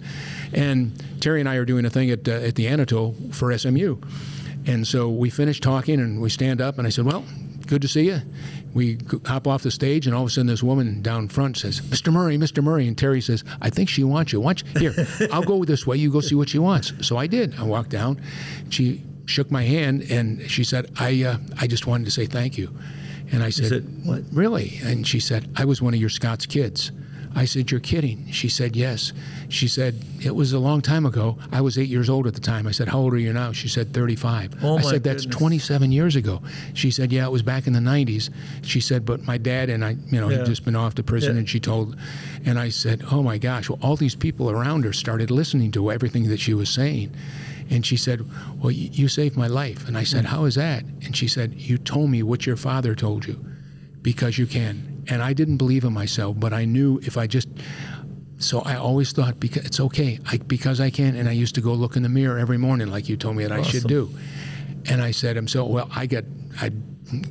And 0.53 1.21
Terry 1.21 1.39
and 1.39 1.49
I 1.49 1.55
are 1.55 1.65
doing 1.65 1.85
a 1.85 1.89
thing 1.89 2.11
at 2.11 2.27
uh, 2.27 2.31
at 2.31 2.55
the 2.55 2.67
Anatole 2.67 3.15
for 3.31 3.55
SMU. 3.57 3.97
And 4.67 4.87
so 4.87 5.09
we 5.09 5.31
finished 5.31 5.63
talking, 5.63 5.99
and 5.99 6.21
we 6.21 6.29
stand 6.29 6.61
up, 6.61 6.77
and 6.77 6.85
I 6.85 6.91
said, 6.91 7.03
"Well, 7.05 7.25
good 7.71 7.81
to 7.81 7.87
see 7.87 8.05
you." 8.05 8.21
We 8.73 8.99
hop 9.25 9.47
off 9.47 9.63
the 9.63 9.71
stage, 9.71 10.05
and 10.05 10.15
all 10.15 10.23
of 10.23 10.27
a 10.27 10.31
sudden, 10.31 10.47
this 10.47 10.61
woman 10.61 11.01
down 11.01 11.27
front 11.27 11.57
says, 11.57 11.81
"Mr. 11.81 12.13
Murray, 12.13 12.37
Mr. 12.37 12.63
Murray," 12.63 12.87
and 12.87 12.97
Terry 12.97 13.21
says, 13.21 13.43
"I 13.61 13.69
think 13.69 13.89
she 13.89 14.03
wants 14.03 14.31
you. 14.31 14.39
Watch 14.39 14.63
here. 14.77 14.93
I'll 15.31 15.41
go 15.41 15.65
this 15.65 15.87
way. 15.87 15.97
You 15.97 16.11
go 16.11 16.21
see 16.21 16.35
what 16.35 16.49
she 16.49 16.59
wants." 16.59 16.93
So 17.01 17.17
I 17.17 17.27
did. 17.27 17.55
I 17.57 17.63
walked 17.63 17.89
down. 17.89 18.21
She 18.69 19.01
shook 19.25 19.49
my 19.49 19.63
hand, 19.63 20.03
and 20.09 20.49
she 20.49 20.63
said, 20.63 20.91
"I 20.99 21.23
uh, 21.23 21.37
I 21.59 21.67
just 21.67 21.87
wanted 21.87 22.05
to 22.05 22.11
say 22.11 22.27
thank 22.27 22.57
you." 22.57 22.69
And 23.31 23.41
I 23.41 23.49
said, 23.49 23.69
said, 23.69 24.05
"What?" 24.05 24.23
Really? 24.31 24.79
And 24.83 25.07
she 25.07 25.19
said, 25.19 25.49
I 25.55 25.65
was 25.65 25.81
one 25.81 25.93
of 25.93 25.99
your 25.99 26.09
Scott's 26.09 26.45
kids. 26.45 26.91
I 27.33 27.45
said, 27.45 27.71
You're 27.71 27.79
kidding. 27.79 28.29
She 28.31 28.49
said, 28.49 28.75
Yes. 28.75 29.13
She 29.49 29.67
said, 29.67 30.03
It 30.21 30.35
was 30.35 30.53
a 30.53 30.59
long 30.59 30.81
time 30.81 31.05
ago. 31.05 31.37
I 31.51 31.61
was 31.61 31.77
eight 31.77 31.87
years 31.89 32.09
old 32.09 32.27
at 32.27 32.33
the 32.33 32.41
time. 32.41 32.67
I 32.67 32.71
said, 32.71 32.87
How 32.89 32.99
old 32.99 33.13
are 33.13 33.17
you 33.17 33.31
now? 33.33 33.51
She 33.53 33.67
said, 33.67 33.93
35. 33.93 34.63
Oh, 34.63 34.77
I 34.77 34.81
said, 34.81 35.03
That's 35.03 35.23
goodness. 35.23 35.39
27 35.39 35.91
years 35.91 36.15
ago. 36.15 36.41
She 36.73 36.91
said, 36.91 37.11
Yeah, 37.11 37.25
it 37.25 37.31
was 37.31 37.41
back 37.41 37.67
in 37.67 37.73
the 37.73 37.79
90s. 37.79 38.29
She 38.63 38.81
said, 38.81 39.05
But 39.05 39.23
my 39.25 39.37
dad 39.37 39.69
and 39.69 39.83
I, 39.85 39.91
you 40.07 40.19
know, 40.19 40.29
Yeah. 40.29 40.37
had 40.39 40.45
just 40.45 40.65
been 40.65 40.75
off 40.75 40.95
to 40.95 41.03
prison. 41.03 41.33
Yeah. 41.35 41.39
And 41.39 41.49
she 41.49 41.59
told, 41.59 41.95
and 42.45 42.59
I 42.59 42.69
said, 42.69 43.03
Oh 43.11 43.23
my 43.23 43.37
gosh. 43.37 43.69
Well, 43.69 43.79
all 43.81 43.95
these 43.95 44.15
people 44.15 44.49
around 44.51 44.83
her 44.83 44.93
started 44.93 45.31
listening 45.31 45.71
to 45.71 45.91
everything 45.91 46.27
that 46.29 46.39
she 46.39 46.53
was 46.53 46.69
saying. 46.69 47.13
And 47.69 47.85
she 47.85 47.95
said, 47.95 48.25
Well, 48.61 48.71
you 48.71 49.07
saved 49.07 49.37
my 49.37 49.47
life. 49.47 49.87
And 49.87 49.97
I 49.97 50.03
said, 50.03 50.21
hmm. 50.25 50.31
How 50.35 50.43
is 50.45 50.55
that? 50.55 50.83
And 51.05 51.15
she 51.15 51.27
said, 51.29 51.53
You 51.53 51.77
told 51.77 52.09
me 52.09 52.23
what 52.23 52.45
your 52.45 52.57
father 52.57 52.93
told 52.95 53.25
you 53.25 53.43
because 54.01 54.37
you 54.37 54.45
can. 54.47 54.90
And 55.11 55.21
I 55.21 55.33
didn't 55.33 55.57
believe 55.57 55.83
in 55.83 55.91
myself, 55.91 56.39
but 56.39 56.53
I 56.53 56.63
knew 56.63 56.99
if 57.03 57.17
I 57.17 57.27
just. 57.27 57.49
So 58.37 58.61
I 58.61 58.75
always 58.75 59.11
thought 59.11 59.39
because 59.39 59.65
it's 59.65 59.79
okay 59.79 60.17
I, 60.25 60.37
because 60.37 60.79
I 60.79 60.89
can, 60.89 61.15
and 61.15 61.27
I 61.29 61.33
used 61.33 61.53
to 61.55 61.61
go 61.61 61.73
look 61.73 61.95
in 61.97 62.01
the 62.01 62.09
mirror 62.09 62.39
every 62.39 62.57
morning 62.57 62.89
like 62.89 63.09
you 63.09 63.17
told 63.17 63.35
me 63.35 63.43
that 63.43 63.51
I 63.51 63.61
should 63.61 63.87
do. 63.87 64.09
And 64.85 65.01
I 65.01 65.11
said, 65.11 65.35
"I'm 65.37 65.49
so 65.49 65.65
well." 65.65 65.89
I 65.93 66.07
got, 66.07 66.23
I, 66.59 66.69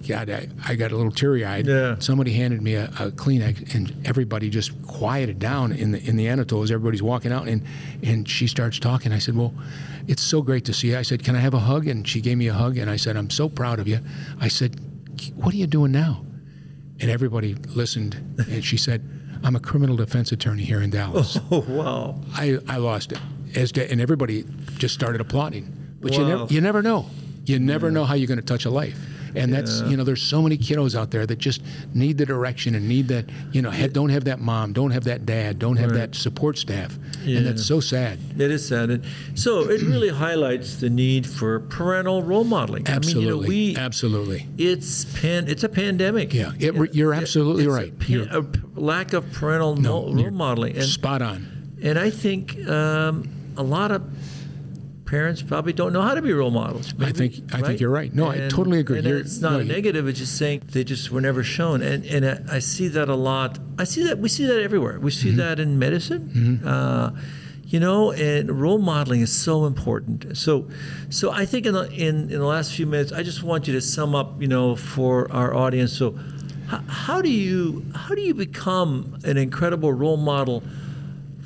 God, 0.06 0.28
I, 0.28 0.46
I 0.68 0.76
got 0.76 0.92
a 0.92 0.96
little 0.96 1.10
teary 1.10 1.44
eyed. 1.44 1.66
Yeah. 1.66 1.98
Somebody 1.98 2.32
handed 2.32 2.60
me 2.60 2.74
a, 2.74 2.84
a 2.84 3.10
Kleenex, 3.10 3.74
and 3.74 3.92
everybody 4.04 4.50
just 4.50 4.70
quieted 4.82 5.38
down 5.38 5.72
in 5.72 5.92
the 5.92 6.06
in 6.06 6.16
the 6.16 6.28
Anatole 6.28 6.62
as 6.62 6.70
everybody's 6.70 7.02
walking 7.02 7.32
out, 7.32 7.48
and 7.48 7.64
and 8.02 8.28
she 8.28 8.46
starts 8.46 8.78
talking. 8.78 9.10
I 9.10 9.18
said, 9.18 9.36
"Well, 9.36 9.54
it's 10.06 10.22
so 10.22 10.42
great 10.42 10.66
to 10.66 10.74
see 10.74 10.90
you." 10.90 10.98
I 10.98 11.02
said, 11.02 11.24
"Can 11.24 11.34
I 11.34 11.40
have 11.40 11.54
a 11.54 11.60
hug?" 11.60 11.88
And 11.88 12.06
she 12.06 12.20
gave 12.20 12.36
me 12.36 12.46
a 12.48 12.54
hug, 12.54 12.76
and 12.76 12.90
I 12.90 12.96
said, 12.96 13.16
"I'm 13.16 13.30
so 13.30 13.48
proud 13.48 13.80
of 13.80 13.88
you." 13.88 14.00
I 14.38 14.48
said, 14.48 14.78
"What 15.34 15.54
are 15.54 15.56
you 15.56 15.66
doing 15.66 15.92
now?" 15.92 16.24
And 17.00 17.10
everybody 17.10 17.54
listened, 17.54 18.14
and 18.50 18.64
she 18.64 18.76
said, 18.76 19.02
"I'm 19.42 19.56
a 19.56 19.60
criminal 19.60 19.96
defense 19.96 20.32
attorney 20.32 20.64
here 20.64 20.82
in 20.82 20.90
Dallas." 20.90 21.38
Oh, 21.50 21.64
wow. 21.66 22.20
I, 22.34 22.58
I 22.68 22.76
lost 22.76 23.12
it, 23.12 23.18
as 23.54 23.72
and 23.72 24.00
everybody 24.00 24.44
just 24.78 24.94
started 24.94 25.20
applauding. 25.20 25.96
But 26.00 26.16
you 26.16 26.24
never 26.24 26.46
you 26.52 26.60
never 26.60 26.82
know. 26.82 27.06
You 27.46 27.58
never 27.58 27.90
know 27.90 28.04
how 28.04 28.14
you're 28.14 28.28
going 28.28 28.40
to 28.40 28.44
touch 28.46 28.64
a 28.64 28.70
life. 28.70 28.98
And 29.34 29.52
that's 29.52 29.80
you 29.82 29.96
know, 29.96 30.04
there's 30.04 30.22
so 30.22 30.42
many 30.42 30.56
kiddos 30.58 30.94
out 30.98 31.10
there 31.10 31.26
that 31.26 31.38
just 31.38 31.62
need 31.94 32.18
the 32.18 32.26
direction 32.26 32.74
and 32.74 32.88
need 32.88 33.08
that 33.08 33.26
you 33.52 33.62
know, 33.62 33.70
have, 33.70 33.92
don't 33.92 34.10
have 34.10 34.24
that 34.24 34.40
mom, 34.40 34.72
don't 34.72 34.90
have 34.90 35.04
that 35.04 35.26
dad, 35.26 35.58
don't 35.58 35.76
have 35.76 35.90
Right. 35.90 35.98
that 36.10 36.14
support 36.14 36.58
staff, 36.58 36.98
Yeah. 37.24 37.38
and 37.38 37.46
that's 37.46 37.64
so 37.64 37.80
sad. 37.80 38.18
It 38.38 38.50
is 38.50 38.66
sad. 38.66 38.90
And 38.90 39.04
so 39.34 39.68
it 39.68 39.82
really 39.82 40.08
highlights 40.10 40.76
the 40.76 40.90
need 40.90 41.26
for 41.26 41.60
parental 41.60 42.22
role 42.22 42.44
modeling. 42.44 42.86
Absolutely, 42.86 43.28
I 43.28 43.32
mean, 43.32 43.38
you 43.40 43.42
know, 43.42 43.48
we, 43.48 43.76
absolutely. 43.76 44.46
it's 44.58 45.04
pan, 45.20 45.46
it's 45.48 45.64
a 45.64 45.68
pandemic. 45.68 46.32
Yeah, 46.34 46.52
it 46.58 46.74
re- 46.74 46.88
you're 46.92 47.14
absolutely 47.14 47.64
It's 47.64 47.74
a 47.76 47.90
pan- 47.92 48.10
You're- 48.10 48.28
a 48.30 48.44
lack 48.80 49.12
of 49.12 49.30
parental 49.32 49.78
you're 49.80 50.14
role 50.28 50.30
modeling. 50.30 50.76
And, 50.76 50.84
Spot 50.84 51.22
on. 51.22 51.46
and 51.82 51.98
I 51.98 52.10
think 52.10 52.58
um, 52.68 53.28
a 53.56 53.62
lot 53.62 53.90
of 53.92 54.02
parents 55.10 55.42
probably 55.42 55.72
don't 55.72 55.92
know 55.92 56.02
how 56.02 56.14
to 56.14 56.22
be 56.22 56.32
role 56.32 56.52
models. 56.52 56.94
I 56.94 57.06
maybe, 57.06 57.12
think- 57.28 57.54
I 57.54 57.60
think 57.62 57.80
you're 57.80 57.90
right. 58.00 58.14
No, 58.14 58.28
I 58.28 58.48
totally 58.48 58.78
agree. 58.78 58.98
And 58.98 59.06
You're- 59.06 59.20
it's 59.20 59.40
not 59.40 59.52
no, 59.52 59.58
a 59.58 59.64
negative. 59.64 60.06
It's 60.08 60.18
just 60.20 60.36
saying 60.38 60.62
they 60.70 60.84
just 60.84 61.10
were 61.10 61.20
never 61.20 61.42
shown. 61.42 61.82
And 61.82 62.04
and 62.06 62.22
I, 62.24 62.56
I 62.56 62.58
see 62.60 62.88
that 62.96 63.08
a 63.08 63.14
lot. 63.16 63.58
I 63.78 63.84
see 63.84 64.02
that 64.04 64.18
we 64.18 64.28
see 64.28 64.46
that 64.46 64.60
everywhere. 64.62 64.98
We 65.00 65.10
Mm-hmm. 65.10 65.22
see 65.30 65.32
that 65.42 65.58
in 65.58 65.78
medicine. 65.78 66.22
Uh, 66.64 67.10
you 67.66 67.78
know, 67.78 68.10
and 68.12 68.50
role 68.60 68.78
modeling 68.78 69.20
is 69.20 69.32
so 69.32 69.64
important. 69.64 70.36
So, 70.36 70.68
so 71.08 71.30
I 71.30 71.44
think 71.46 71.66
in 71.66 71.74
the 71.74 71.88
in, 71.92 72.14
in 72.34 72.38
the 72.44 72.46
last 72.56 72.72
few 72.72 72.86
minutes, 72.86 73.12
I 73.12 73.22
just 73.22 73.42
want 73.44 73.66
you 73.68 73.74
to 73.74 73.80
sum 73.80 74.14
up, 74.14 74.40
you 74.42 74.48
know, 74.48 74.74
for 74.76 75.30
our 75.32 75.54
audience. 75.54 75.92
So, 75.92 76.18
how, 76.68 76.80
how 76.88 77.22
do 77.22 77.30
you 77.30 77.84
how 77.94 78.14
do 78.14 78.22
you 78.22 78.34
become 78.34 79.18
an 79.24 79.36
incredible 79.36 79.92
role 79.92 80.16
model 80.16 80.62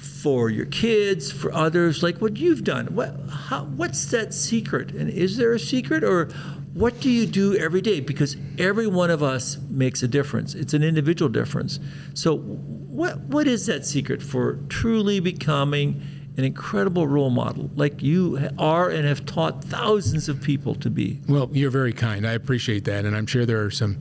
for 0.04 0.50
your 0.50 0.66
kids, 0.66 1.32
for 1.32 1.52
others, 1.52 2.02
like 2.02 2.18
what 2.18 2.36
you've 2.36 2.64
done? 2.64 2.86
What 2.94 3.14
how, 3.30 3.64
what's 3.64 4.06
that 4.06 4.34
secret? 4.34 4.92
And 4.92 5.10
is 5.10 5.36
there 5.36 5.52
a 5.52 5.58
secret, 5.58 6.04
or 6.04 6.26
what 6.74 7.00
do 7.00 7.10
you 7.10 7.26
do 7.26 7.56
every 7.56 7.80
day? 7.80 8.00
Because 8.00 8.36
every 8.58 8.86
one 8.86 9.10
of 9.10 9.22
us 9.22 9.58
makes 9.68 10.02
a 10.02 10.08
difference. 10.08 10.54
It's 10.54 10.74
an 10.74 10.82
individual 10.82 11.28
difference. 11.28 11.80
So, 12.14 12.38
what 12.38 13.18
what 13.20 13.46
is 13.46 13.66
that 13.66 13.86
secret 13.86 14.22
for 14.22 14.60
truly 14.68 15.20
becoming 15.20 16.02
an 16.36 16.44
incredible 16.44 17.06
role 17.06 17.30
model, 17.30 17.70
like 17.76 18.02
you 18.02 18.50
are 18.58 18.90
and 18.90 19.06
have 19.06 19.24
taught 19.24 19.62
thousands 19.62 20.28
of 20.28 20.42
people 20.42 20.74
to 20.76 20.90
be? 20.90 21.20
Well, 21.28 21.48
you're 21.52 21.70
very 21.70 21.92
kind. 21.92 22.26
I 22.26 22.32
appreciate 22.32 22.84
that, 22.84 23.04
and 23.04 23.16
I'm 23.16 23.26
sure 23.26 23.46
there 23.46 23.64
are 23.64 23.70
some, 23.70 23.98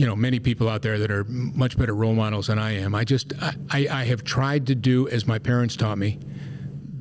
you 0.00 0.06
know, 0.06 0.16
many 0.16 0.40
people 0.40 0.66
out 0.66 0.80
there 0.80 0.98
that 0.98 1.10
are 1.10 1.24
much 1.24 1.76
better 1.76 1.94
role 1.94 2.14
models 2.14 2.46
than 2.46 2.58
I 2.58 2.72
am. 2.72 2.94
I 2.94 3.04
just, 3.04 3.34
I, 3.42 3.86
I 3.90 4.04
have 4.04 4.24
tried 4.24 4.68
to 4.68 4.74
do 4.74 5.06
as 5.08 5.26
my 5.26 5.38
parents 5.38 5.76
taught 5.76 5.98
me. 5.98 6.18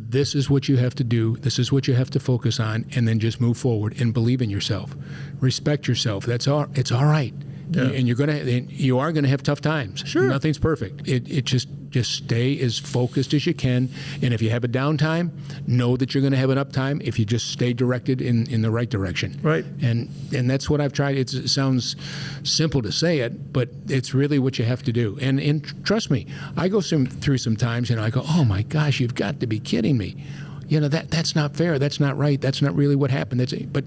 This 0.10 0.36
is 0.36 0.50
what 0.50 0.68
you 0.68 0.76
have 0.76 0.96
to 0.96 1.06
do. 1.06 1.38
This 1.38 1.60
is 1.60 1.72
what 1.72 1.88
you 1.88 1.94
have 1.94 2.10
to 2.10 2.20
focus 2.20 2.60
on, 2.60 2.86
and 2.94 3.08
then 3.08 3.20
just 3.20 3.40
move 3.40 3.58
forward 3.58 4.02
and 4.02 4.14
believe 4.14 4.42
in 4.42 4.50
yourself. 4.50 4.98
Respect 5.40 5.88
yourself. 5.88 6.26
That's 6.26 6.46
all. 6.46 6.68
It's 6.74 6.92
all 6.92 7.06
right. 7.06 7.34
Yeah. 7.72 7.84
And 7.84 8.06
you're 8.06 8.18
gonna, 8.18 8.34
and 8.34 8.70
you 8.70 9.00
are 9.00 9.14
gonna 9.14 9.30
have 9.30 9.44
tough 9.44 9.62
times. 9.62 10.04
Sure. 10.06 10.28
Nothing's 10.28 10.60
perfect. 10.60 11.08
It, 11.08 11.32
it 11.32 11.46
just 11.46 11.70
Just 11.90 12.12
stay 12.12 12.60
as 12.60 12.78
focused 12.78 13.34
as 13.34 13.46
you 13.46 13.54
can. 13.54 13.90
And 14.22 14.34
if 14.34 14.42
you 14.42 14.50
have 14.50 14.64
a 14.64 14.68
downtime, 14.68 15.32
know 15.68 15.98
that 15.98 16.14
you're 16.14 16.22
going 16.22 16.32
to 16.32 16.38
have 16.38 16.50
an 16.50 16.58
uptime 16.58 17.02
if 17.04 17.18
you 17.18 17.26
just 17.26 17.52
stay 17.52 17.74
directed 17.74 18.22
in, 18.22 18.50
in 18.50 18.62
the 18.62 18.72
right 18.72 18.90
direction. 18.90 19.40
Right. 19.42 19.66
And 19.82 20.10
and 20.34 20.50
that's 20.50 20.70
what 20.70 20.82
I've 20.82 20.94
tried. 20.94 21.18
It's, 21.18 21.34
it 21.34 21.50
sounds 21.50 21.96
simple 22.44 22.82
to 22.82 22.92
say 22.92 23.20
it, 23.20 23.54
but 23.54 23.70
it's 23.88 24.14
really 24.14 24.40
what 24.40 24.60
you 24.60 24.66
have 24.66 24.84
to 24.84 24.92
do. 24.92 25.18
And 25.22 25.40
and 25.40 25.86
trust 25.86 26.12
me, 26.12 26.28
I 26.56 26.68
go 26.68 26.80
some, 26.80 27.06
through 27.06 27.40
some 27.40 27.56
times 27.56 27.90
and 27.90 28.00
I 28.00 28.10
go, 28.10 28.24
oh 28.28 28.44
my 28.44 28.62
gosh, 28.64 29.00
you've 29.00 29.16
got 29.16 29.40
to 29.40 29.48
be 29.48 29.60
kidding 29.60 29.98
me. 29.98 30.24
You 30.68 30.80
know 30.80 30.88
that 30.88 31.10
that's 31.10 31.36
not 31.36 31.56
fair. 31.56 31.80
That's 31.80 32.00
not 32.00 32.18
right. 32.18 32.40
That's 32.40 32.62
not 32.62 32.76
really 32.76 32.96
what 32.96 33.10
happened. 33.10 33.42
That's 33.42 33.54
but 33.54 33.86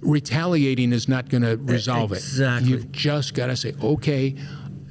retaliating 0.00 0.92
is 0.92 1.08
not 1.08 1.28
going 1.28 1.42
to 1.42 1.56
resolve 1.56 2.12
exactly. 2.12 2.68
it. 2.68 2.70
You've 2.70 2.92
just 2.92 3.34
got 3.34 3.46
to 3.46 3.56
say, 3.56 3.74
okay, 3.82 4.34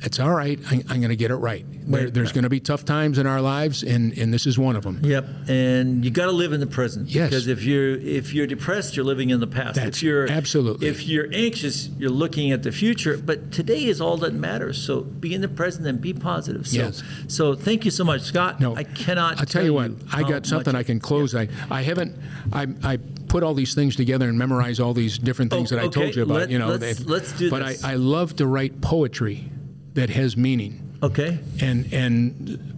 it's 0.01 0.19
all 0.19 0.31
right. 0.33 0.59
I, 0.69 0.75
I'm 0.89 0.99
going 1.01 1.09
to 1.09 1.15
get 1.15 1.31
it 1.31 1.35
right. 1.35 1.65
There, 1.89 2.09
there's 2.09 2.31
going 2.31 2.43
to 2.43 2.49
be 2.49 2.59
tough 2.59 2.85
times 2.85 3.17
in 3.17 3.25
our 3.27 3.41
lives, 3.41 3.83
and, 3.83 4.17
and 4.17 4.33
this 4.33 4.45
is 4.45 4.57
one 4.59 4.75
of 4.75 4.83
them. 4.83 4.99
Yep, 5.03 5.25
and 5.47 6.05
you 6.05 6.12
got 6.12 6.25
to 6.25 6.31
live 6.31 6.53
in 6.53 6.59
the 6.59 6.67
present. 6.67 7.09
Yes. 7.09 7.29
Because 7.29 7.47
if 7.47 7.63
you're 7.63 7.95
if 7.95 8.33
you're 8.33 8.47
depressed, 8.47 8.95
you're 8.95 9.05
living 9.05 9.29
in 9.31 9.39
the 9.39 9.47
past. 9.47 9.75
That's- 9.75 9.97
if 9.97 10.03
you're 10.03 10.29
absolutely. 10.31 10.88
If 10.88 11.07
you're 11.07 11.27
anxious, 11.33 11.89
you're 11.97 12.09
looking 12.12 12.51
at 12.51 12.63
the 12.63 12.71
future. 12.71 13.17
But 13.17 13.51
today 13.51 13.85
is 13.85 13.99
all 13.99 14.17
that 14.17 14.33
matters. 14.33 14.81
So 14.81 15.01
be 15.01 15.33
in 15.33 15.41
the 15.41 15.47
present 15.47 15.88
and 15.88 15.99
be 15.99 16.13
positive. 16.13 16.67
So, 16.67 16.77
Yes. 16.77 17.03
So 17.27 17.55
thank 17.55 17.85
you 17.85 17.91
so 17.91 18.03
much, 18.03 18.21
Scott. 18.21 18.59
No, 18.59 18.75
I 18.75 18.83
cannot. 18.83 19.39
I'll 19.39 19.45
tell 19.45 19.63
you 19.65 19.73
what. 19.73 19.91
I 20.13 20.23
got 20.23 20.45
something 20.45 20.75
I 20.75 20.83
can 20.83 20.99
close. 20.99 21.35
I, 21.35 21.47
I 21.69 21.81
haven't. 21.81 22.15
I, 22.53 22.67
I 22.83 22.97
put 23.27 23.43
all 23.43 23.53
these 23.53 23.73
things 23.75 23.95
together 23.95 24.27
and 24.29 24.38
memorize 24.38 24.79
all 24.79 24.93
these 24.93 25.17
different 25.17 25.51
things 25.51 25.71
Oh, 25.71 25.75
that 25.75 25.81
I 25.83 25.88
okay. 25.88 26.01
told 26.01 26.15
you 26.15 26.23
about. 26.23 26.33
Let- 26.35 26.49
you 26.49 26.59
know, 26.59 26.67
let's- 26.69 27.05
let's 27.05 27.31
do 27.33 27.49
But 27.49 27.65
this. 27.65 27.83
I, 27.83 27.91
I 27.91 27.95
love 27.95 28.35
to 28.38 28.47
write 28.47 28.81
poetry 28.81 29.49
that 29.93 30.10
has 30.10 30.38
meaning. 30.38 30.86
Okay. 31.02 31.39
and 31.62 31.91
and 31.93 32.75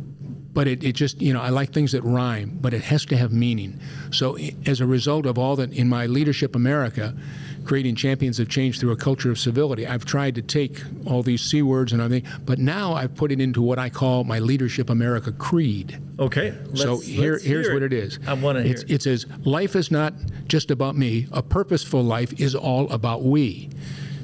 but 0.53 0.67
it, 0.67 0.83
it 0.83 0.93
just 0.93 1.21
you 1.21 1.33
know 1.33 1.41
I 1.41 1.49
like 1.49 1.73
things 1.73 1.91
that 1.93 2.03
rhyme, 2.03 2.57
but 2.61 2.73
it 2.73 2.81
has 2.83 3.05
to 3.05 3.17
have 3.17 3.31
meaning. 3.31 3.79
So 4.11 4.37
as 4.65 4.81
a 4.81 4.85
result 4.85 5.25
of 5.25 5.37
all 5.37 5.55
that 5.57 5.73
in 5.73 5.87
my 5.87 6.05
leadership 6.05 6.55
America, 6.55 7.15
creating 7.63 7.95
champions 7.95 8.39
of 8.39 8.49
change 8.49 8.79
through 8.79 8.91
a 8.91 8.97
culture 8.97 9.31
of 9.31 9.39
civility, 9.39 9.87
I've 9.87 10.05
tried 10.05 10.35
to 10.35 10.41
take 10.41 10.81
all 11.05 11.23
these 11.23 11.41
c 11.41 11.61
words 11.61 11.93
and 11.93 12.01
everything, 12.01 12.29
but 12.45 12.59
now 12.59 12.93
I've 12.93 13.15
put 13.15 13.31
it 13.31 13.39
into 13.39 13.61
what 13.61 13.79
I 13.79 13.89
call 13.89 14.23
my 14.23 14.39
leadership 14.39 14.89
America 14.89 15.31
creed. 15.31 15.99
Okay. 16.19 16.53
so 16.75 16.99
here, 16.99 17.39
here's 17.39 17.71
what 17.71 17.81
it 17.81 17.93
is. 17.93 18.19
I 18.27 18.33
want 18.33 18.57
to 18.57 18.63
hear. 18.63 18.73
It's, 18.73 18.83
it 18.83 19.01
says, 19.01 19.25
life 19.45 19.75
is 19.75 19.89
not 19.89 20.13
just 20.47 20.69
about 20.69 20.95
me. 20.95 21.27
A 21.31 21.41
purposeful 21.41 22.03
life 22.03 22.39
is 22.39 22.55
all 22.55 22.91
about 22.91 23.23
we. 23.23 23.69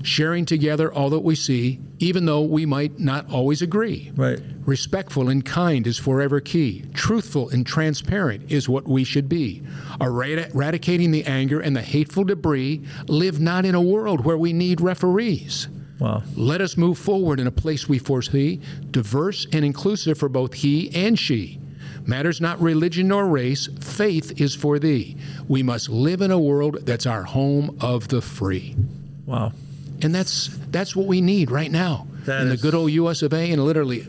Sharing 0.08 0.46
together 0.46 0.90
all 0.94 1.10
that 1.10 1.20
we 1.20 1.36
see, 1.36 1.82
even 2.00 2.26
though 2.26 2.42
we 2.42 2.66
might 2.66 2.98
not 2.98 3.30
always 3.30 3.62
agree. 3.62 4.10
Right. 4.16 4.40
Respectful 4.66 5.28
and 5.28 5.44
kind 5.44 5.86
is 5.86 5.98
forever 5.98 6.40
key. 6.40 6.86
Truthful 6.94 7.50
and 7.50 7.68
transparent 7.68 8.50
is 8.50 8.70
what 8.70 8.88
we 8.88 9.04
should 9.04 9.28
be. 9.28 9.64
Eradi- 10.00 10.56
Eradicating 10.56 11.12
the 11.12 11.26
anger 11.26 11.60
and 11.60 11.76
the 11.76 11.82
hateful 11.82 12.24
debris, 12.24 12.86
live 13.10 13.42
not 13.42 13.66
in 13.66 13.76
a 13.76 13.82
world 13.82 14.24
where 14.24 14.38
we 14.38 14.54
need 14.54 14.80
referees. 14.80 15.68
Wow. 16.00 16.24
Let 16.38 16.62
us 16.62 16.78
move 16.78 16.98
forward 16.98 17.42
in 17.42 17.48
a 17.48 17.52
place 17.52 17.90
we 17.90 18.00
foresee, 18.00 18.62
diverse 18.92 19.46
and 19.52 19.66
inclusive 19.66 20.18
for 20.18 20.30
both 20.30 20.54
he 20.54 20.90
and 20.96 21.20
she. 21.20 21.60
Matters 22.06 22.40
not 22.40 22.62
religion 22.62 23.10
nor 23.10 23.28
race, 23.28 23.68
faith 23.82 24.40
is 24.40 24.56
for 24.56 24.80
thee. 24.80 25.18
We 25.50 25.64
must 25.64 25.90
live 25.90 26.22
in 26.22 26.32
a 26.32 26.40
world 26.40 26.86
that's 26.86 27.06
our 27.06 27.24
home 27.24 27.78
of 27.82 28.08
the 28.08 28.22
free. 28.22 28.74
Wow. 29.26 29.52
And 30.02 30.14
that's 30.14 30.50
that's 30.72 30.96
what 30.96 31.08
we 31.08 31.22
need 31.22 31.50
right 31.50 31.72
now 31.72 32.08
That 32.26 32.42
in 32.42 32.50
the 32.50 32.58
good 32.58 32.76
old 32.76 32.92
US 32.92 33.22
of 33.22 33.34
A 33.34 33.52
and 33.52 33.64
literally 33.64 34.08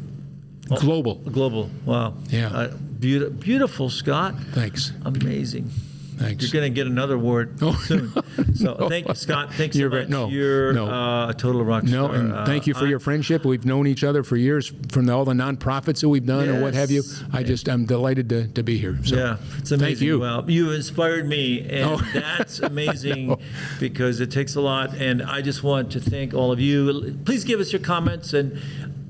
global. 0.69 1.15
Global. 1.17 1.71
Wow. 1.85 2.15
Yeah. 2.29 2.49
Uh, 2.49 2.69
beautiful, 3.01 3.35
beautiful, 3.35 3.91
Scott. 3.91 4.35
Thanks. 4.53 4.93
Amazing. 5.05 5.71
Thanks. 6.19 6.43
You're 6.53 6.61
going 6.61 6.73
to 6.73 6.75
get 6.75 6.87
another 6.87 7.15
award 7.15 7.59
soon. 7.87 8.13
So 8.55 8.89
thank 8.89 9.07
you, 9.09 9.15
Scott. 9.15 9.53
Thanks 9.55 9.75
so 9.77 9.81
You're 9.81 9.89
very- 9.91 10.03
much. 10.03 10.11
no, 10.11 10.29
You're 10.29 10.73
no. 10.73 10.87
uh, 10.89 11.29
a 11.29 11.35
total 11.35 11.65
rock 11.65 11.85
No, 11.85 12.07
star. 12.07 12.15
and 12.17 12.33
Uh, 12.33 12.45
thank 12.47 12.67
you 12.67 12.75
for 12.75 12.87
I- 12.87 12.89
your 12.89 12.99
friendship. 12.99 13.45
We've 13.45 13.65
known 13.65 13.87
each 13.87 14.03
other 14.05 14.23
for 14.23 14.37
years 14.37 14.73
from 14.91 15.07
the, 15.07 15.13
all 15.13 15.25
the 15.25 15.33
nonprofits 15.33 16.01
that 16.01 16.09
we've 16.09 16.27
done 16.27 16.49
and 16.49 16.61
what 16.63 16.75
have 16.75 16.91
you. 16.91 17.03
Yes. 17.03 17.23
I 17.33 17.43
just 17.43 17.69
I'm 17.69 17.85
delighted 17.85 18.29
to, 18.31 18.49
to 18.49 18.63
be 18.63 18.79
here. 18.79 18.99
So 19.05 19.17
Yeah, 19.17 19.37
it's 19.59 19.71
amazing. 19.71 19.95
Thank 19.97 20.01
you. 20.01 20.19
Well, 20.21 20.51
you 20.51 20.73
inspired 20.73 21.29
me, 21.29 21.61
and 21.69 21.85
Oh. 21.91 21.97
that's 22.15 22.59
amazing 22.61 23.37
because 23.79 24.21
it 24.21 24.31
takes 24.31 24.55
a 24.57 24.61
lot. 24.61 24.95
And 24.97 25.23
I 25.23 25.41
just 25.41 25.63
want 25.63 25.93
to 25.93 26.01
thank 26.01 26.35
all 26.35 26.51
of 26.53 26.59
you. 26.61 27.19
Please 27.25 27.45
give 27.45 27.61
us 27.61 27.73
your 27.73 27.81
comments, 27.83 28.33
and 28.33 28.59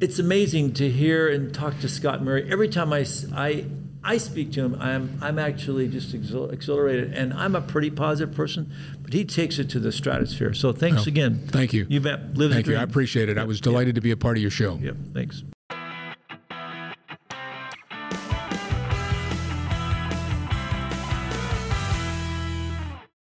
it's 0.00 0.18
amazing 0.18 0.74
to 0.74 0.88
hear 0.90 1.28
and 1.28 1.54
talk 1.54 1.78
to 1.80 1.88
Scott 1.88 2.22
Murray. 2.22 2.48
Every 2.50 2.68
time 2.68 2.92
I, 2.92 3.06
I, 3.34 3.64
I 4.08 4.16
speak 4.16 4.52
to 4.52 4.64
him, 4.64 4.74
I'm, 4.80 5.18
I'm 5.20 5.38
actually 5.38 5.86
just 5.86 6.14
exhilarated, 6.14 7.12
and 7.12 7.34
I'm 7.34 7.54
a 7.54 7.60
pretty 7.60 7.90
positive 7.90 8.34
person, 8.34 8.72
but 9.02 9.12
he 9.12 9.26
takes 9.26 9.58
it 9.58 9.68
to 9.70 9.78
the 9.78 9.92
stratosphere. 9.92 10.54
So 10.54 10.72
thanks 10.72 11.06
oh, 11.06 11.08
again. 11.08 11.46
thank 11.48 11.74
you. 11.74 11.86
You 11.90 12.00
bet. 12.00 12.34
Live 12.34 12.52
Thank 12.52 12.68
you. 12.68 12.76
I 12.76 12.82
appreciate 12.82 13.28
it. 13.28 13.36
I 13.36 13.44
was 13.44 13.60
delighted 13.60 13.96
to 13.96 14.00
be 14.00 14.10
a 14.10 14.16
part 14.16 14.38
of 14.38 14.40
your 14.40 14.50
show. 14.50 14.76
Yep. 14.76 14.96
Thanks. 15.12 15.42